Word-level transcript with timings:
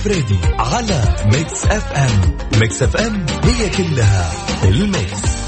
الفريدي 0.00 0.38
على 0.58 1.02
ميكس 1.24 1.64
اف 1.64 1.92
ام. 1.92 2.36
ميكس 2.60 2.82
اف 2.82 2.96
ام 2.96 3.26
هي 3.44 3.70
كلها 3.70 4.32
الميكس. 4.64 5.40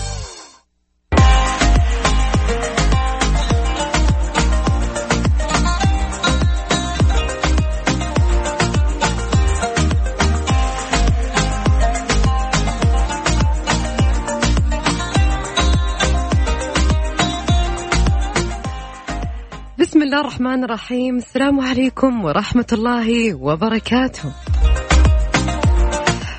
بسم 19.78 20.02
الله 20.02 20.20
الرحمن 20.20 20.64
الرحيم. 20.64 21.16
السلام 21.16 21.60
عليكم 21.60 22.24
ورحمة 22.24 22.66
الله 22.72 23.34
وبركاته. 23.34 24.32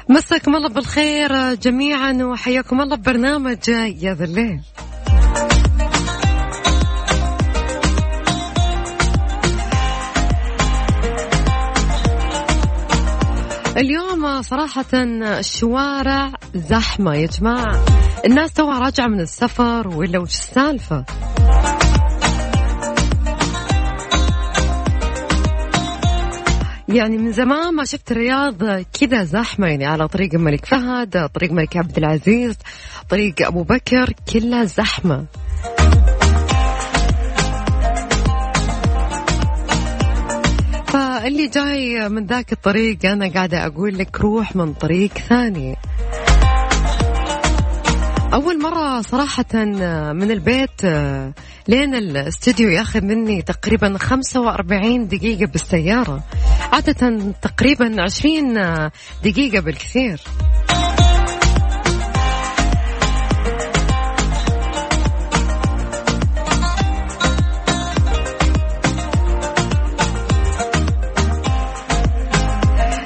مساكم 0.09 0.55
الله 0.55 0.69
بالخير 0.69 1.53
جميعا 1.53 2.13
وحياكم 2.13 2.81
الله 2.81 2.95
ببرنامج 2.95 3.67
يا 3.67 4.13
ذا 4.13 4.25
الليل. 4.25 4.59
اليوم 13.77 14.41
صراحة 14.41 14.85
الشوارع 14.93 16.31
زحمة 16.55 17.15
يا 17.15 17.27
جماعة. 17.27 17.85
الناس 18.25 18.53
توها 18.53 18.79
راجعة 18.79 19.07
من 19.07 19.19
السفر 19.19 19.87
ولا 19.87 20.19
وش 20.19 20.29
السالفة؟ 20.29 21.05
يعني 26.93 27.17
من 27.17 27.31
زمان 27.31 27.75
ما 27.75 27.85
شفت 27.85 28.11
الرياض 28.11 28.63
كذا 28.99 29.23
زحمة 29.23 29.67
يعني 29.67 29.85
على 29.85 30.07
طريق 30.07 30.33
الملك 30.33 30.65
فهد 30.65 31.29
طريق 31.33 31.49
الملك 31.49 31.77
عبد 31.77 31.97
العزيز 31.97 32.55
طريق 33.09 33.47
أبو 33.47 33.63
بكر 33.63 34.13
كلها 34.33 34.63
زحمة. 34.63 35.25
فاللي 40.87 41.47
جاي 41.47 42.09
من 42.09 42.25
ذاك 42.25 42.51
الطريق 42.53 43.05
أنا 43.05 43.27
قاعدة 43.27 43.65
أقول 43.65 43.97
لك 43.97 44.21
روح 44.21 44.55
من 44.55 44.73
طريق 44.73 45.11
ثاني. 45.17 45.75
أول 48.33 48.61
مرة 48.61 49.01
صراحة 49.01 49.65
من 50.13 50.31
البيت 50.31 50.85
لين 51.67 51.95
الاستديو 51.95 52.69
ياخذ 52.69 53.01
مني 53.01 53.41
تقريبا 53.41 53.97
45 53.97 55.07
دقيقة 55.07 55.45
بالسيارة. 55.45 56.23
عادة 56.73 57.33
تقريبا 57.41 58.01
20 58.01 58.53
دقيقة 59.23 59.59
بالكثير. 59.59 60.21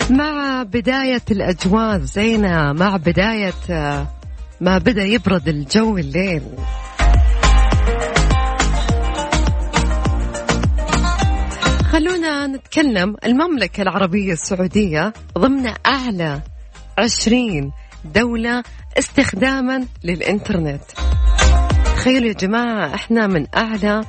مع 0.09 0.63
بداية 0.63 1.21
الأجواء 1.31 1.95
الزينة 1.95 2.73
مع 2.73 2.97
بداية 2.97 3.53
ما 4.61 4.77
بدأ 4.77 5.03
يبرد 5.03 5.47
الجو 5.47 5.97
الليل. 5.97 6.43
خلونا 11.91 12.47
نتكلم. 12.47 13.15
المملكة 13.25 13.81
العربية 13.81 14.33
السعودية 14.33 15.13
ضمن 15.37 15.73
أعلى 15.85 16.41
عشرين 16.97 17.71
دولة 18.05 18.63
استخداما 18.97 19.85
للإنترنت. 20.03 20.83
تخيلوا 21.85 22.27
يا 22.27 22.33
جماعة 22.33 22.95
إحنا 22.95 23.27
من 23.27 23.47
أعلى 23.55 24.03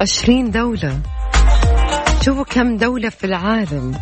عشرين 0.00 0.50
دولة. 0.50 1.00
شوفوا 2.22 2.44
كم 2.44 2.76
دولة 2.76 3.08
في 3.08 3.24
العالم. 3.24 3.94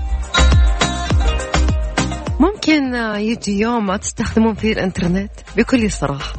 ممكن 2.73 2.95
يجي 3.21 3.61
يوم 3.61 3.87
ما 3.87 3.97
تستخدمون 3.97 4.55
فيه 4.55 4.73
الإنترنت 4.73 5.31
بكل 5.57 5.91
صراحة. 5.91 6.33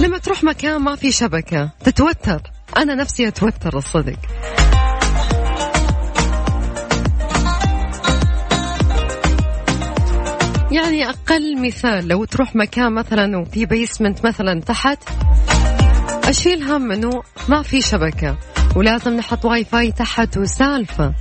لما 0.00 0.18
تروح 0.18 0.44
مكان 0.44 0.80
ما 0.80 0.96
في 0.96 1.12
شبكة 1.12 1.70
تتوتر. 1.84 2.42
أنا 2.76 2.94
نفسي 2.94 3.28
أتوتر 3.28 3.76
الصدق. 3.78 4.18
يعني 10.72 11.08
أقل 11.08 11.66
مثال 11.66 12.08
لو 12.08 12.24
تروح 12.24 12.56
مكان 12.56 12.92
مثلا 12.92 13.38
وفي 13.38 13.66
basement 13.66 14.26
مثلا 14.26 14.60
تحت 14.60 14.98
أشيل 16.24 16.62
هم 16.62 16.92
أنه 16.92 17.22
ما 17.48 17.62
في 17.62 17.80
شبكة 17.80 18.38
ولازم 18.76 19.16
نحط 19.16 19.44
واي 19.44 19.64
فاي 19.64 19.92
تحت 19.92 20.36
وسالفة. 20.36 21.14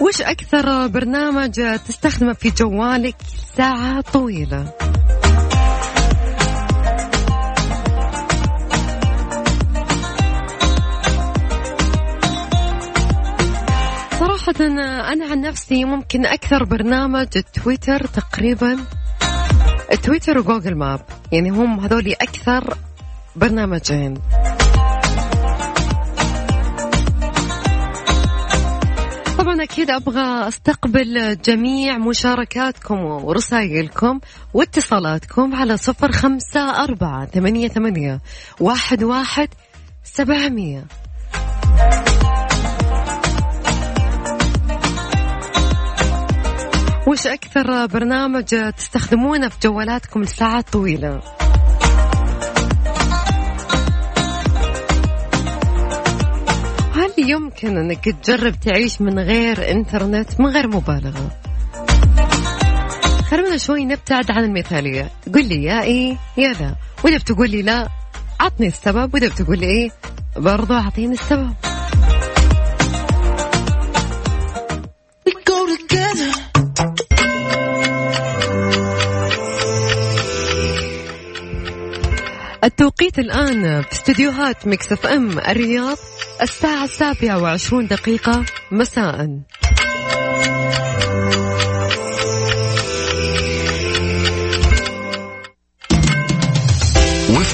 وش 0.00 0.22
أكثر 0.22 0.86
برنامج 0.86 1.52
تستخدمه 1.88 2.32
في 2.32 2.50
جوالك 2.50 3.16
ساعة 3.56 4.00
طويلة؟ 4.00 4.72
صراحة 14.18 14.66
أنا 15.12 15.24
عن 15.30 15.40
نفسي 15.40 15.84
ممكن 15.84 16.26
أكثر 16.26 16.64
برنامج 16.64 17.26
تويتر 17.26 18.06
تقريبا 18.06 18.76
تويتر 20.02 20.38
وجوجل 20.38 20.74
ماب 20.74 21.00
يعني 21.32 21.50
هم 21.50 21.80
هذول 21.80 22.12
أكثر 22.12 22.76
برنامجين 23.36 24.14
طبعا 29.40 29.62
أكيد 29.62 29.90
أبغى 29.90 30.48
أستقبل 30.48 31.36
جميع 31.44 31.98
مشاركاتكم 31.98 32.98
ورسائلكم 33.04 34.20
واتصالاتكم 34.54 35.54
على 35.54 35.76
صفر 35.76 36.12
خمسة 36.12 36.84
أربعة 36.84 37.26
ثمانية 37.26 37.68
ثمانية 37.68 38.20
واحد 38.60 39.02
واحد 39.02 39.48
سبعمية 40.04 40.84
وش 47.06 47.26
أكثر 47.26 47.86
برنامج 47.86 48.72
تستخدمونه 48.76 49.48
في 49.48 49.56
جوالاتكم 49.62 50.22
لساعات 50.22 50.68
طويلة؟ 50.68 51.20
هل 56.94 57.12
يمكن 57.18 57.76
أنك 57.76 58.04
تجرب 58.04 58.54
تعيش 58.60 59.00
من 59.00 59.18
غير 59.18 59.70
إنترنت 59.70 60.40
من 60.40 60.46
غير 60.46 60.68
مبالغة؟ 60.68 61.30
خلونا 63.30 63.56
شوي 63.56 63.84
نبتعد 63.84 64.30
عن 64.30 64.44
المثالية. 64.44 65.10
قل 65.34 65.48
لي 65.48 65.64
يا 65.64 65.82
إيه 65.82 66.16
يا 66.36 66.52
لا 66.52 66.74
وإذا 67.04 67.18
بتقول 67.18 67.50
لي 67.50 67.62
لا 67.62 67.88
عطني 68.40 68.66
السبب. 68.66 69.14
وإذا 69.14 69.28
بتقول 69.28 69.58
لي 69.58 69.66
إيه 69.66 69.90
برضو 70.36 70.74
أعطيني 70.74 71.12
السبب. 71.12 71.54
التوقيت 82.64 83.18
الآن 83.18 83.82
في 83.82 83.92
استديوهات 83.92 84.66
مكسف 84.66 85.06
أم 85.06 85.38
الرياض. 85.38 85.96
الساعة 86.42 86.84
السابعة 86.84 87.42
وعشرون 87.42 87.86
دقيقة 87.86 88.44
مساءً. 88.70 89.40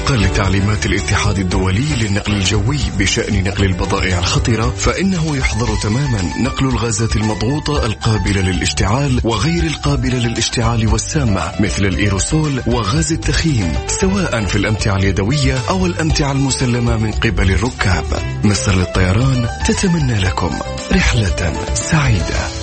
وفقا 0.07 0.17
لتعليمات 0.17 0.85
الاتحاد 0.85 1.39
الدولي 1.39 1.95
للنقل 2.01 2.33
الجوي 2.33 2.79
بشأن 2.99 3.43
نقل 3.43 3.63
البضائع 3.65 4.19
الخطرة 4.19 4.69
فإنه 4.69 5.37
يحظر 5.37 5.75
تماما 5.83 6.21
نقل 6.39 6.65
الغازات 6.65 7.15
المضغوطة 7.15 7.85
القابلة 7.85 8.41
للاشتعال 8.41 9.21
وغير 9.23 9.63
القابلة 9.63 10.17
للاشتعال 10.17 10.87
والسامة 10.87 11.51
مثل 11.59 11.85
الإيروسول 11.85 12.61
وغاز 12.67 13.13
التخييم 13.13 13.73
سواء 13.87 14.45
في 14.45 14.55
الأمتعة 14.55 14.95
اليدوية 14.95 15.57
أو 15.69 15.85
الأمتعة 15.85 16.31
المسلمة 16.31 16.97
من 16.97 17.11
قبل 17.11 17.51
الركاب. 17.51 18.05
مصر 18.43 18.75
للطيران 18.75 19.47
تتمنى 19.67 20.19
لكم 20.19 20.51
رحلة 20.91 21.53
سعيدة. 21.73 22.56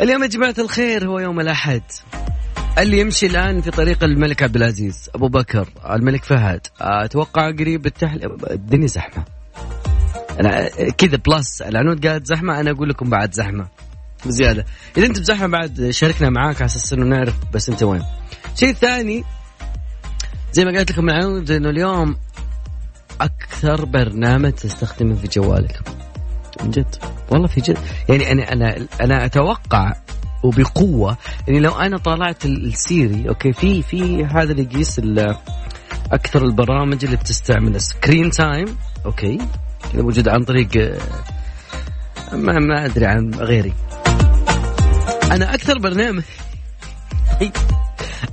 اليوم 0.00 0.22
يا 0.22 0.28
جماعة 0.28 0.54
الخير 0.58 1.08
هو 1.08 1.18
يوم 1.18 1.40
الأحد. 1.40 1.82
اللي 2.78 3.00
يمشي 3.00 3.26
الآن 3.26 3.60
في 3.60 3.70
طريق 3.70 4.04
الملك 4.04 4.42
عبد 4.42 4.56
العزيز 4.56 5.10
أبو 5.14 5.28
بكر 5.28 5.68
الملك 5.90 6.24
فهد. 6.24 6.60
أتوقع 6.80 7.50
قريب 7.50 7.86
التحل 7.86 8.36
الدنيا 8.50 8.86
زحمة. 8.86 9.24
أنا 10.40 10.68
كذا 10.90 11.16
بلس 11.16 11.62
العنود 11.62 12.06
قالت 12.06 12.26
زحمة 12.26 12.60
أنا 12.60 12.70
أقول 12.70 12.88
لكم 12.88 13.10
بعد 13.10 13.34
زحمة. 13.34 13.68
بزيادة. 14.26 14.66
إذا 14.96 15.06
أنت 15.06 15.20
بزحمة 15.20 15.46
بعد 15.46 15.90
شاركنا 15.90 16.30
معاك 16.30 16.56
على 16.56 16.66
أساس 16.66 16.92
إنه 16.92 17.04
نعرف 17.04 17.34
بس 17.52 17.68
أنت 17.68 17.82
وين. 17.82 18.02
شيء 18.54 18.72
ثاني 18.72 19.24
زي 20.52 20.64
ما 20.64 20.78
قلت 20.78 20.92
لكم 20.92 21.08
العنود 21.08 21.50
إنه 21.50 21.70
اليوم 21.70 22.16
أكثر 23.20 23.84
برنامج 23.84 24.52
تستخدمه 24.52 25.14
في 25.14 25.28
جوالك 25.28 25.80
من 26.62 26.70
جد. 26.70 26.96
والله 27.30 27.46
في 27.46 27.60
جد. 27.60 27.78
يعني 28.08 28.32
أنا 28.32 28.52
أنا 28.52 28.86
أنا 29.00 29.24
أتوقع 29.24 29.92
وبقوة 30.42 31.16
يعني 31.48 31.60
لو 31.60 31.72
أنا 31.72 31.98
طالعت 31.98 32.46
السيري 32.46 33.28
okay 33.28 33.52
في 33.52 33.82
في 33.82 34.24
هذا 34.24 34.52
اللي 34.52 34.62
يقيس 34.62 35.00
أكثر 36.12 36.44
البرامج 36.44 37.04
اللي 37.04 37.16
بتستعمل 37.16 37.80
screen 37.80 38.30
time 38.30 38.76
okay 39.06 39.38
كذا 39.92 40.02
موجود 40.02 40.28
عن 40.28 40.44
طريق 40.44 40.98
ما 42.32 42.58
ما 42.58 42.84
أدري 42.84 43.06
عن 43.06 43.34
غيري. 43.34 43.72
أنا 45.32 45.54
أكثر 45.54 45.78
برنامج 45.78 46.22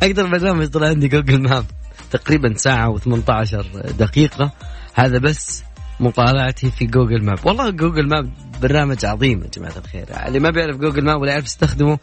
أكثر 0.04 0.28
برنامج 0.28 0.68
طلع 0.68 0.88
عندي 0.88 1.08
Google 1.08 1.42
Map 1.42 1.66
تقريبا 2.12 2.54
ساعة 2.58 2.98
و18 2.98 3.56
دقيقة. 3.98 4.52
هذا 4.94 5.18
بس 5.18 5.64
مطالعتي 6.00 6.72
في 6.72 6.86
Google 6.86 7.24
Map 7.24 7.40
والله 7.46 7.70
Google 7.70 8.08
Map 8.08 8.30
برنامج 8.62 9.06
عظيم 9.06 9.42
يا 9.42 9.48
جماعة 9.48 9.74
الخير. 9.78 10.06
اللي 10.28 10.40
ما 10.40 10.50
بيعرف 10.50 10.78
Google 10.78 11.04
Map 11.06 11.22
ولا 11.22 11.32
يعرف 11.32 11.46
يستخدمه 11.46 12.00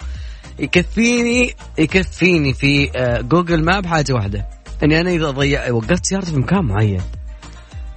يكفيني 0.58 1.54
يكفيني 1.78 2.54
في 2.54 2.90
آه، 2.96 3.20
Google 3.20 3.64
Map 3.64 3.86
حاجة 3.86 4.12
واحدة. 4.12 4.46
إني 4.82 5.00
أنا 5.00 5.10
إذا 5.10 5.30
ضيع 5.30 5.70
وقفت 5.70 6.06
سيارتي 6.06 6.30
في 6.30 6.36
مكان 6.36 6.64
معين. 6.64 7.02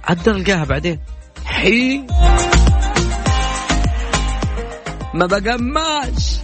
أقدر 0.04 0.36
ألقاها 0.36 0.64
بعدين. 0.64 0.98
حي 1.44 2.02
ما 5.14 5.26
بقماش. 5.26 6.36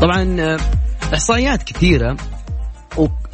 طبعا 0.00 0.36
آه، 0.40 0.58
إحصائيات 1.14 1.62
كثيرة 1.62 2.16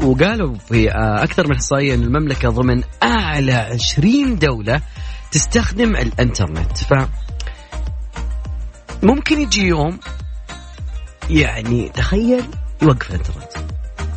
وقالوا 0.00 0.54
في 0.54 0.90
آه، 0.90 1.22
أكثر 1.22 1.46
من 1.46 1.54
إحصائية 1.54 1.94
إن 1.94 2.02
المملكة 2.02 2.48
ضمن 2.48 2.82
أعلى 3.02 3.52
20 3.52 4.38
دولة 4.38 4.80
تستخدم 5.32 5.96
الإنترنت. 5.96 6.78
ف 6.78 6.94
ممكن 9.02 9.40
يجي 9.40 9.66
يوم 9.66 9.98
يعني 11.30 11.88
تخيل 11.88 12.44
يوقف 12.82 13.10
الإنترنت. 13.10 13.52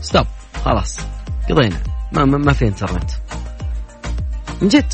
stop. 0.02 0.26
خلاص. 0.66 1.00
قضينا. 1.50 1.84
ما 2.12 2.26
ما, 2.26 2.38
ما 2.38 2.54
في 2.54 2.68
إنترنت. 2.68 3.12
من 4.62 4.68
جد. 4.68 4.94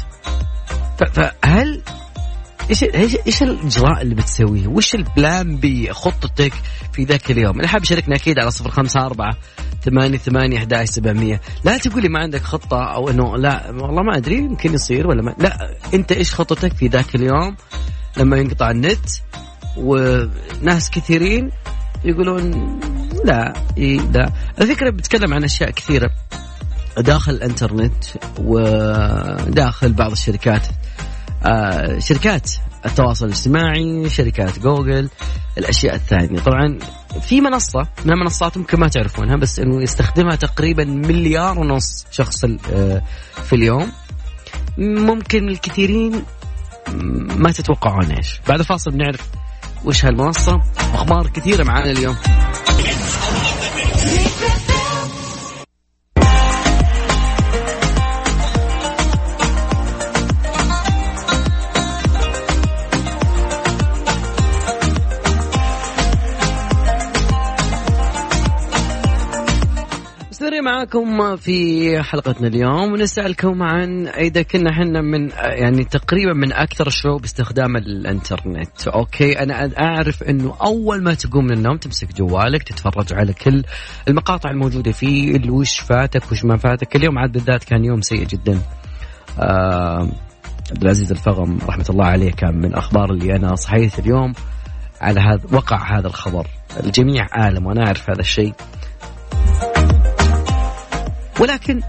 فهل 0.97 1.81
إيش 2.69 2.83
إيش 3.27 3.43
الإجراء 3.43 4.01
اللي 4.01 4.15
بتسويه؟ 4.15 4.67
وش 4.67 4.95
ال 4.95 5.08
plan 5.08 5.57
B 5.57 5.94
خطتك 5.93 6.53
في 6.93 7.03
ذاك 7.03 7.31
اليوم؟ 7.31 7.55
اللي 7.55 7.67
حاب 7.67 7.83
يشاركنا 7.83 8.15
أكيد 8.15 8.39
على 8.39 8.51
صفر 8.51 8.69
خمسة 8.69 8.99
أربعة 9.05 9.37
ثمانية 9.85 10.17
ثمانية 10.17 10.57
أحد 10.57 10.83
سبعمية. 10.83 11.41
لا 11.63 11.77
تقولي 11.77 12.09
ما 12.09 12.19
عندك 12.19 12.41
خطة 12.41 12.83
أو 12.83 13.09
إنه 13.09 13.37
لا 13.37 13.69
والله 13.69 14.03
ما 14.03 14.17
أدري 14.17 14.35
يمكن 14.35 14.73
يصير 14.73 15.07
ولا 15.07 15.21
ما. 15.21 15.35
لا 15.39 15.77
أنت 15.93 16.11
إيش 16.11 16.33
خطتك 16.33 16.73
في 16.73 16.87
ذاك 16.87 17.15
اليوم؟ 17.15 17.55
لما 18.17 18.37
ينقطع 18.37 18.71
النت 18.71 19.09
وناس 19.77 20.89
كثيرين 20.89 21.51
يقولون 22.05 22.79
لا 23.25 23.53
لا. 24.13 24.31
الفكرة 24.61 24.89
بتكلم 24.89 25.33
عن 25.33 25.43
أشياء 25.43 25.71
كثيرة. 25.71 26.09
داخل 26.97 27.31
الإنترنت 27.31 28.03
وداخل 28.39 29.93
بعض 29.93 30.11
الشركات. 30.11 30.67
شركات 32.00 32.51
التواصل 32.86 33.25
الاجتماعي 33.25 34.10
شركات 34.10 34.60
جوجل 34.60 35.10
الأشياء 35.57 35.95
الثانية. 35.95 36.39
طبعا 36.39 36.78
في 37.22 37.42
منصة 37.42 37.88
من 38.06 38.12
المنصات 38.13 38.57
ممكن 38.57 38.80
ما 38.80 38.88
تعرفونها 38.88 39.36
بس 39.36 39.60
إنه 39.60 39.81
يستخدمها 39.81 40.36
تقريبا 40.36 40.84
مليار 40.84 41.60
ونص 41.60 42.06
شخص 42.12 42.45
آه، 42.45 43.01
في 43.44 43.54
اليوم. 43.54 43.92
ممكن 44.78 45.50
الكثيرين 45.50 46.24
ما 47.38 47.51
تتوقعون 47.51 48.12
إيش. 48.12 48.42
بعد 48.48 48.60
الفاصل 48.60 48.92
بنعرف 48.92 49.28
وش 49.86 50.06
هالمنصة. 50.06 50.62
أخبار 50.94 51.28
كثيرة 51.28 51.63
معانا 51.63 51.92
اليوم. 51.92 52.16
معاكم 70.61 71.35
في 71.35 72.03
حلقتنا 72.03 72.47
اليوم 72.47 72.93
ونسألكم 72.93 73.63
عن 73.63 74.07
إذا 74.07 74.41
كنا 74.41 74.69
إحنا 74.69 75.01
من 75.01 75.29
يعني 75.29 75.83
تقريبا 75.83 76.33
من 76.33 76.53
أكثر 76.53 76.87
الشعوب 76.87 77.23
استخدام 77.23 77.77
الإنترنت. 77.77 78.87
أوكي 78.87 79.39
أنا 79.39 79.71
أعرف 79.79 80.23
أنه 80.23 80.55
أول 80.61 81.03
ما 81.03 81.13
تقوم 81.13 81.45
من 81.45 81.51
النوم 81.51 81.77
تمسك 81.77 82.13
جوالك 82.13 82.63
تتفرج 82.63 83.13
على 83.13 83.33
كل 83.33 83.63
المقاطع 84.07 84.49
الموجودة 84.49 84.91
فيه 84.91 85.49
وش 85.49 85.79
فاتك 85.79 86.31
وش 86.31 86.45
ما 86.45 86.57
فاتك. 86.57 86.95
اليوم 86.95 87.19
عاد 87.19 87.31
بالذات 87.31 87.63
كان 87.63 87.85
يوم 87.85 88.01
سيء 88.01 88.25
جدا. 88.25 88.59
آه 89.39 90.09
عبد 90.71 90.83
العزيز 90.83 91.11
الفغم 91.11 91.59
رحمة 91.67 91.85
الله 91.89 92.05
عليه 92.05 92.31
كان 92.31 92.57
من 92.57 92.65
الأخبار 92.65 93.11
اللي 93.11 93.35
أنا 93.35 93.55
صحيت 93.55 93.99
اليوم 93.99 94.33
على 95.01 95.19
هذا 95.19 95.41
وقع 95.51 95.97
هذا 95.97 96.07
الخبر. 96.07 96.47
الجميع 96.83 97.27
عالم 97.31 97.65
وأنا 97.65 97.85
أعرف 97.87 98.09
هذا 98.09 98.21
الشيء. 98.21 98.53
ولكن 101.39 101.82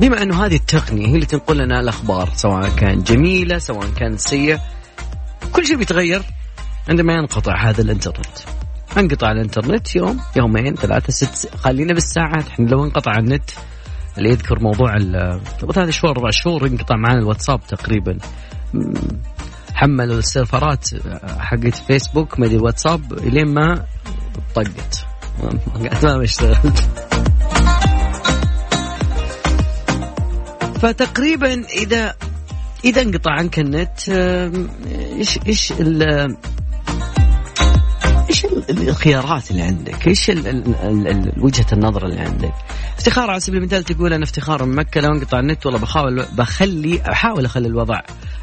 بما 0.00 0.22
أنه 0.22 0.46
هذه 0.46 0.54
التقنية 0.54 1.06
هي 1.06 1.14
اللي 1.14 1.26
تنقل 1.26 1.58
لنا 1.58 1.80
الأخبار 1.80 2.30
سواء 2.34 2.68
كان 2.68 3.02
جميلة 3.02 3.58
سواء 3.58 3.86
كانت 3.96 4.20
سيئة 4.20 4.60
كل 5.52 5.66
شيء 5.66 5.76
بيتغير 5.76 6.22
عندما 6.88 7.12
ينقطع 7.12 7.70
هذا 7.70 7.82
الإنترنت. 7.82 8.38
انقطع 8.98 9.30
الإنترنت 9.30 9.96
يوم 9.96 10.20
يومين 10.36 10.74
ثلاثة 10.74 11.12
ست 11.12 11.56
خلينا 11.56 11.94
بالساعات 11.94 12.48
إحنا 12.48 12.68
لو 12.68 12.84
انقطع 12.84 13.18
النت 13.18 13.50
اللي 14.18 14.28
يذكر 14.28 14.58
موضوع 14.60 14.98
ثلاث 15.72 15.90
شهور 15.90 16.16
أربع 16.16 16.30
شهور 16.30 16.66
انقطع 16.66 16.96
معنا 16.96 17.18
الواتساب 17.18 17.60
تقريبا. 17.68 18.18
حملوا 19.74 20.18
السيرفرات 20.18 20.88
حقت 21.38 21.74
فيسبوك 21.74 22.40
ما 22.40 22.46
الواتساب 22.46 23.12
إلين 23.12 23.54
ما 23.54 23.86
طقت. 24.54 25.06
ما 26.04 26.22
اشتغلت 26.24 26.88
فتقريبا 30.84 31.64
اذا 31.64 32.14
إذا 32.84 33.02
انقطع 33.02 33.30
عنك 33.30 33.58
النت 33.58 34.08
إيش 34.08 35.38
إيش 35.46 35.72
إيش 38.28 38.46
الخيارات 38.70 39.50
اللي 39.50 39.62
عندك؟ 39.62 40.08
إيش 40.08 40.28
وجهة 41.38 41.66
النظر 41.72 42.06
اللي 42.06 42.20
عندك؟ 42.20 42.52
افتخار 42.98 43.30
على 43.30 43.40
سبيل 43.40 43.58
المثال 43.58 43.84
تقول 43.84 44.12
أنا 44.12 44.24
افتخار 44.24 44.64
من 44.64 44.76
مكة 44.76 45.00
لو 45.00 45.12
انقطع 45.12 45.38
النت 45.38 45.66
والله 45.66 45.80
بحاول 45.80 46.26
بخلي 46.32 47.02
احاول 47.12 47.44
أخلي 47.44 47.68
الوضع 47.68 48.00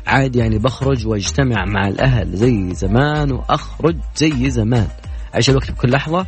عادي 0.07 0.39
يعني 0.39 0.57
بخرج 0.57 1.07
واجتمع 1.07 1.65
مع 1.65 1.87
الأهل 1.87 2.37
زي 2.37 2.73
زمان 2.73 3.31
وأخرج 3.31 3.95
زي 4.15 4.49
زمان 4.49 4.87
أعيش 5.33 5.49
الوقت 5.49 5.71
بكل 5.71 5.91
لحظة 5.91 6.25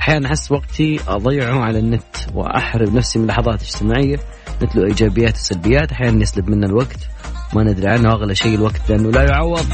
أحيانا 0.00 0.28
أحس 0.28 0.52
وقتي 0.52 1.00
أضيعه 1.08 1.60
على 1.60 1.78
النت 1.78 2.16
واحرم 2.34 2.96
نفسي 2.96 3.18
من 3.18 3.26
لحظات 3.26 3.62
اجتماعية 3.62 4.20
مثل 4.62 4.84
إيجابيات 4.84 5.34
وسلبيات 5.36 5.92
أحيانا 5.92 6.22
يسلب 6.22 6.50
منا 6.50 6.66
الوقت. 6.66 7.08
ما 7.54 7.62
ندري 7.62 7.88
عنه 7.88 8.12
أغلى 8.12 8.34
شيء 8.34 8.54
الوقت 8.54 8.80
لأنه 8.88 9.10
لا 9.10 9.22
يعوض. 9.22 9.66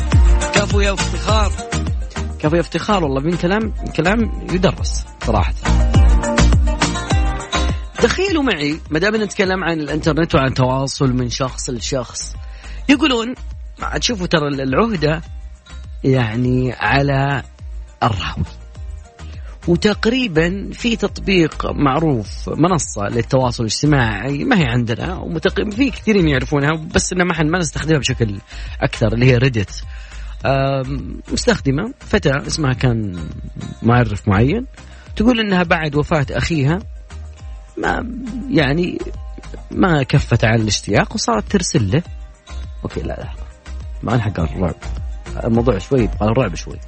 كفو 0.55 0.81
يا 0.81 0.93
افتخار. 0.93 1.53
كفو 2.39 2.57
يا 2.57 2.61
افتخار 2.61 3.05
والله 3.05 3.21
من 3.21 3.37
كلام 3.37 3.75
كلام 3.97 4.47
يدرس 4.53 5.05
صراحة. 5.27 5.55
تخيلوا 7.95 8.43
معي 8.43 8.79
ما 8.91 8.99
دام 8.99 9.17
نتكلم 9.17 9.65
عن 9.65 9.81
الإنترنت 9.81 10.35
وعن 10.35 10.55
تواصل 10.55 11.13
من 11.13 11.31
شخص 11.31 11.71
لشخص 11.71 12.37
يقولون 12.89 13.35
تشوفوا 14.01 14.27
ترى 14.27 14.49
العهدة 14.49 15.23
يعني 16.05 16.73
على 16.73 17.43
الراوي. 18.03 18.45
وتقريبا 19.69 20.71
في 20.73 20.97
تطبيق 20.97 21.71
معروف 21.71 22.49
منصة 22.49 23.03
للتواصل 23.03 23.63
الاجتماعي 23.63 24.45
ما 24.45 24.59
هي 24.59 24.67
عندنا. 24.67 25.39
في 25.71 25.91
كثيرين 25.91 26.29
يعرفونها 26.29 26.73
بس 26.95 27.13
انها 27.13 27.25
ما 27.25 27.43
ما 27.43 27.59
نستخدمها 27.59 27.99
بشكل 27.99 28.39
أكثر 28.81 29.13
اللي 29.13 29.27
هي 29.27 29.39
ريدت 29.39 29.85
مستخدمة 31.33 31.95
فتاة 32.01 32.47
اسمها 32.47 32.73
كان 32.73 33.29
معرف 33.83 34.29
معين 34.29 34.67
تقول 35.17 35.41
إنها 35.41 35.63
بعد 35.63 35.95
وفاة 35.95 36.27
أخيها 36.31 36.79
ما 37.79 38.07
يعني 38.51 38.99
ما 39.71 40.03
كفت 40.03 40.45
على 40.45 40.63
الاشتياق 40.63 41.15
وصارت 41.15 41.53
ترسل 41.53 41.91
له. 41.91 42.03
أوكي 42.85 43.01
لا 43.01 43.07
لا 43.07 43.33
ما 44.03 44.19
حق 44.19 44.41
الرعب. 44.41 44.75
الموضوع 45.45 45.79
شوي 45.79 46.01
يبغى 46.01 46.29
الرعب 46.29 46.55
شوي. 46.55 46.79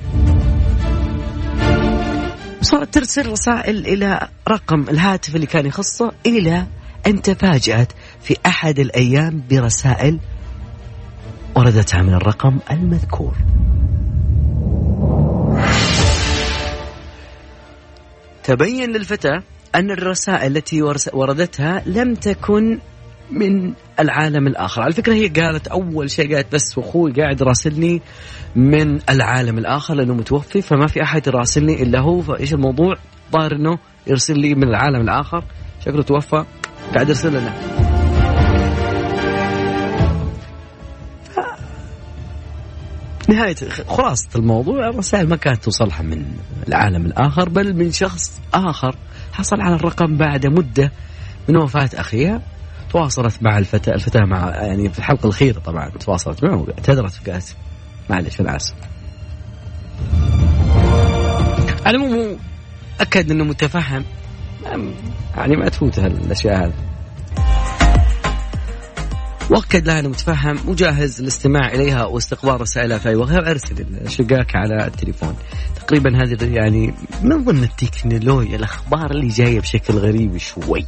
صارت 2.61 2.95
ترسل 2.95 3.27
رسائل 3.31 3.87
إلى 3.87 4.29
رقم 4.49 4.81
الهاتف 4.81 5.37
اللي 5.37 5.47
كان 5.47 5.67
يخصه 5.67 6.13
إلى 6.27 6.67
أن 7.07 7.23
تفاجأت 7.23 7.93
في 8.21 8.37
أحد 8.47 8.79
الأيام 8.79 9.43
برسائل 9.51 10.21
وردتها 11.57 12.03
من 12.03 12.15
الرقم 12.15 12.59
المذكور. 12.71 13.35
تبين 18.45 18.93
للفتاة 18.93 19.43
أن 19.75 19.91
الرسائل 19.91 20.57
التي 20.57 20.83
وردتها 21.13 21.83
لم 21.87 22.15
تكن 22.15 22.79
من 23.31 23.73
العالم 24.01 24.47
الآخر. 24.47 24.83
على 24.83 24.93
فكرة 24.93 25.15
هي 25.15 25.29
قالت 25.29 25.69
أول 25.69 26.11
شيء 26.11 26.35
قالت 26.35 26.55
بس 26.55 26.79
أخوي 26.79 27.13
قاعد 27.13 27.43
راسلني 27.43 28.03
من 28.57 28.99
العالم 29.11 29.59
الآخر 29.59 29.95
لأنه 29.95 30.15
متوفي 30.15 30.63
فما 30.63 30.87
في 30.87 31.03
أحد 31.03 31.27
يراسلني 31.27 31.83
إلا 31.83 32.01
هو. 32.01 32.21
فإيش 32.21 32.55
الموضوع؟ 32.55 32.95
ظاهر 33.33 33.53
أنه 33.53 33.79
يرسل 34.07 34.39
لي 34.39 34.55
من 34.55 34.69
العالم 34.69 35.01
الآخر. 35.01 35.45
شكله 35.81 36.03
توفى 36.03 36.45
قاعد 36.95 37.09
يرسل 37.09 37.31
لنا. 37.31 37.53
نهاية 43.29 43.57
خلاصة 43.89 44.29
الموضوع 44.37 44.89
الرسائل 44.89 45.29
ما 45.29 45.37
كانت 45.37 45.65
توصلها 45.65 46.03
من 46.03 46.25
العالم 46.69 47.07
الآخر 47.07 47.49
بل 47.49 47.75
من 47.77 47.91
شخص 47.93 48.41
آخر. 48.55 48.97
حصل 49.33 49.61
على 49.61 49.75
الرقم 49.75 50.17
بعد 50.17 50.47
مدة 50.47 50.93
من 51.49 51.57
وفاة 51.57 51.91
أخيها 51.95 52.43
تواصلت 52.97 53.43
مع 53.43 53.59
الفتاة 53.59 53.95
الفتاة 53.95 54.25
مع 54.25 54.51
يعني 54.55 54.89
في 54.89 54.99
الحلقة 54.99 55.25
الأخيرة 55.25 55.59
طبعا 55.59 55.89
تواصلت 55.89 56.45
معه 56.45 56.67
اعتذرت 56.79 57.29
وقالت 57.29 57.57
معلش 58.11 58.41
أنا 58.41 58.57
آسف 58.57 58.75
على 61.87 61.97
العموم 61.97 62.39
أكد 63.01 63.31
أنه 63.31 63.45
متفهم. 63.45 64.05
يعني 65.37 65.57
ما 65.57 65.69
تفوتها 65.69 66.07
الأشياء 66.07 66.65
هذه. 66.65 66.75
وأكد 69.51 69.87
لها 69.87 70.01
إنه 70.01 70.09
متفهم 70.09 70.57
وجاهز 70.69 71.23
للاستماع 71.23 71.69
إليها 71.69 72.05
واستقبال 72.05 72.61
رسائلها 72.61 72.99
في 72.99 73.09
اي 73.09 73.17
وقت 73.17 73.33
أرسل 73.33 73.87
شقاك 74.09 74.57
على 74.57 74.87
التليفون. 74.87 75.37
تقريبا 75.77 76.23
هذه 76.23 76.45
يعني 76.45 76.95
من 77.23 77.45
ضمن 77.45 77.65
التكنولوجيا 77.65 78.57
الأخبار 78.57 79.11
اللي 79.11 79.29
جاية 79.29 79.61
بشكل 79.61 79.95
غريب 79.95 80.37
شوي. 80.37 80.87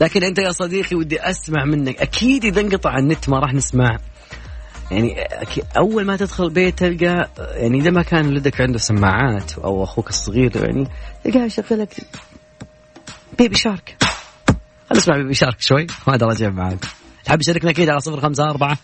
لكن 0.00 0.24
أنت 0.24 0.38
يا 0.38 0.52
صديقي 0.52 0.96
ودي 0.96 1.20
أسمع 1.20 1.64
منك. 1.64 1.96
أكيد 1.96 2.44
إذا 2.44 2.60
انقطع 2.60 2.98
النت 2.98 3.28
ما 3.28 3.38
راح 3.38 3.54
نسمع. 3.54 3.98
يعني 4.90 5.16
أول 5.76 6.04
ما 6.04 6.16
تدخل 6.16 6.50
بيت 6.50 6.78
تلقى 6.78 7.30
يعني 7.38 7.78
إذا 7.78 7.90
ما 7.90 8.02
كان 8.02 8.26
ولدك 8.26 8.60
عنده 8.60 8.78
سماعات 8.78 9.58
أو 9.58 9.84
أخوك 9.84 10.08
الصغير 10.08 10.52
يعني 10.56 10.88
تلقاه 11.24 11.44
يشغل 11.44 11.78
لك 11.78 11.96
بيبي 13.38 13.54
شارك. 13.54 13.96
خلينا 14.88 15.02
نسمع 15.02 15.16
بيبي 15.16 15.34
شارك 15.34 15.60
شوي. 15.60 15.86
وهذا 16.06 16.26
رجع 16.26 16.48
معاك. 16.48 16.84
تحب 17.24 17.38
تشاركنا 17.40 17.70
أكيد 17.70 17.88
على 17.88 18.00
صفر 18.00 18.20
خمسة 18.20 18.44
أربعة 18.44 18.78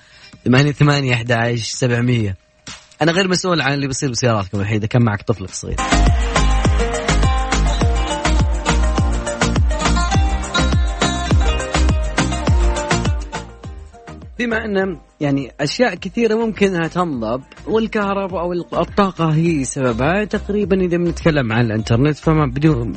ثمانية 0.44 0.73
ثمانية 0.73 1.14
أحد 1.14 1.32
عشر 1.32 1.62
سبعمية. 1.62 2.37
أنا 3.02 3.12
غير 3.12 3.28
مسؤول 3.28 3.61
عن 3.61 3.73
اللي 3.75 3.87
بيصير 3.87 4.11
بسياراتكم 4.11 4.61
الحين 4.61 4.76
إذا 4.76 4.87
كان 4.87 5.02
معك 5.04 5.23
طفلك 5.23 5.50
صغير. 5.50 5.76
بما 14.38 14.64
أن 14.64 14.99
يعني 15.21 15.52
أشياء 15.61 15.95
كثيرة 15.95 16.35
ممكن 16.35 16.75
انها 16.75 16.88
تنضب 16.88 17.43
والكهرباء 17.66 18.40
أو 18.40 18.52
الطاقة 18.52 19.35
هي 19.35 19.64
سببها. 19.64 20.25
تقريبا 20.25 20.81
إذا 20.81 20.97
بنتكلم 20.97 21.52
عن 21.52 21.64
الإنترنت 21.64 22.16
فما 22.16 22.47
بدون 22.47 22.93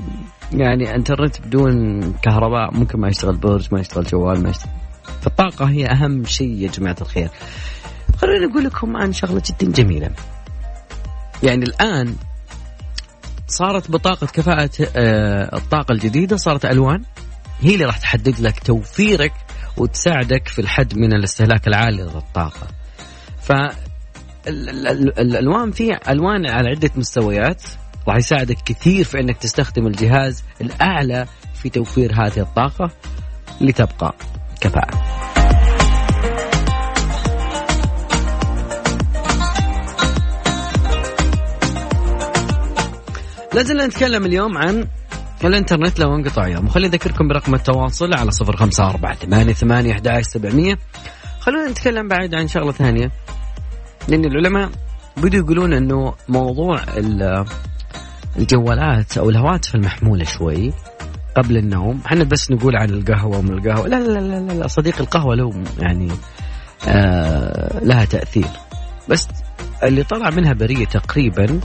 يعني 0.53 0.96
انترنت 0.96 1.41
بدون 1.41 2.01
كهرباء 2.13 2.74
ممكن 2.74 3.00
ما 3.00 3.08
يشتغل 3.08 3.38
برج 3.38 3.67
ما 3.72 3.79
يشتغل 3.79 4.03
جوال 4.03 4.43
ما 4.43 4.50
يشتغل 4.50 4.72
فالطاقة 5.22 5.65
هي 5.65 5.86
أهم 5.86 6.25
شيء 6.25 6.51
يا 6.51 6.67
جماعة 6.67 6.96
الخير. 7.01 7.29
خليني 8.17 8.46
أقول 8.46 8.63
لكم 8.63 8.98
عن 8.98 9.13
شغلة 9.13 9.41
جدا 9.46 9.72
جميلة. 9.72 10.10
يعني 11.43 11.63
الآن 11.63 12.15
صارت 13.48 13.91
بطاقة 13.91 14.27
كفاءة 14.27 14.69
آه، 14.96 15.58
الطاقة 15.58 15.91
الجديدة 15.91 16.38
صارت 16.38 16.65
ألوان. 16.65 17.03
هي 17.62 17.74
اللي 17.74 17.86
راح 17.86 17.98
تحدد 17.98 18.39
لك 18.39 18.60
توفيرك 18.60 19.34
وتساعدك 19.77 20.47
في 20.47 20.59
الحد 20.59 20.97
من 20.97 21.13
الاستهلاك 21.13 21.67
العالي 21.67 22.03
للطاقة 22.03 22.67
ف 23.41 23.51
الألوان 24.47 25.71
فيها 25.71 25.99
ألوان 26.11 26.49
على 26.49 26.69
عدة 26.69 26.91
مستويات 26.95 27.63
راح 28.07 28.17
يساعدك 28.17 28.57
كثير 28.65 29.03
في 29.03 29.19
إنك 29.19 29.38
تستخدم 29.38 29.88
الجهاز 29.88 30.43
الأعلى 30.61 31.25
في 31.53 31.69
توفير 31.69 32.13
هذه 32.13 32.39
الطاقة 32.39 32.91
لتبقى 33.61 34.15
كفاءة. 34.61 35.19
لازلنا 43.53 43.88
نتكلم 43.88 44.25
اليوم 44.25 44.57
عن 44.57 44.88
الانترنت 45.48 46.00
لو 46.00 46.15
انقطع 46.15 46.48
يوم 46.48 46.65
وخلي 46.65 46.88
أذكركم 46.88 47.27
برقم 47.27 47.55
التواصل 47.55 48.13
على 48.13 48.31
صفر 48.31 48.55
خمسة 48.55 48.89
أربعة 48.89 49.15
ثمانية 49.15 49.53
ثمانية 49.53 49.91
أحد 49.91 50.22
سبعمية. 50.22 50.77
خلونا 51.39 51.69
نتكلم 51.69 52.08
بعد 52.08 52.36
عن 52.36 52.48
شغلة 52.48 52.72
ثانية. 52.72 53.12
لأن 54.08 54.25
العلماء 54.25 54.69
بدوا 55.17 55.39
يقولون 55.39 55.74
أنه 55.74 56.13
موضوع 56.29 56.79
الجوالات 58.38 59.17
أو 59.17 59.29
الهواتف 59.29 59.75
المحمولة 59.75 60.24
شوي 60.24 60.74
قبل 61.38 61.58
النوم. 61.58 62.01
إحنا 62.05 62.24
بس 62.24 62.51
نقول 62.51 62.75
عن 62.75 62.89
القهوة 62.89 63.38
ومن 63.38 63.53
القهوة. 63.53 63.88
لا 63.88 64.00
لا 64.00 64.19
لا 64.19 64.39
لا, 64.39 64.53
لا 64.53 64.67
صديق 64.67 65.00
القهوة 65.00 65.36
له 65.36 65.63
يعني 65.79 66.12
آه 66.88 67.79
لها 67.84 68.05
تأثير. 68.05 68.50
بس 69.10 69.27
اللي 69.84 70.03
طلع 70.03 70.29
منها 70.29 70.53
برية 70.53 70.86
تقريبا 70.86 71.60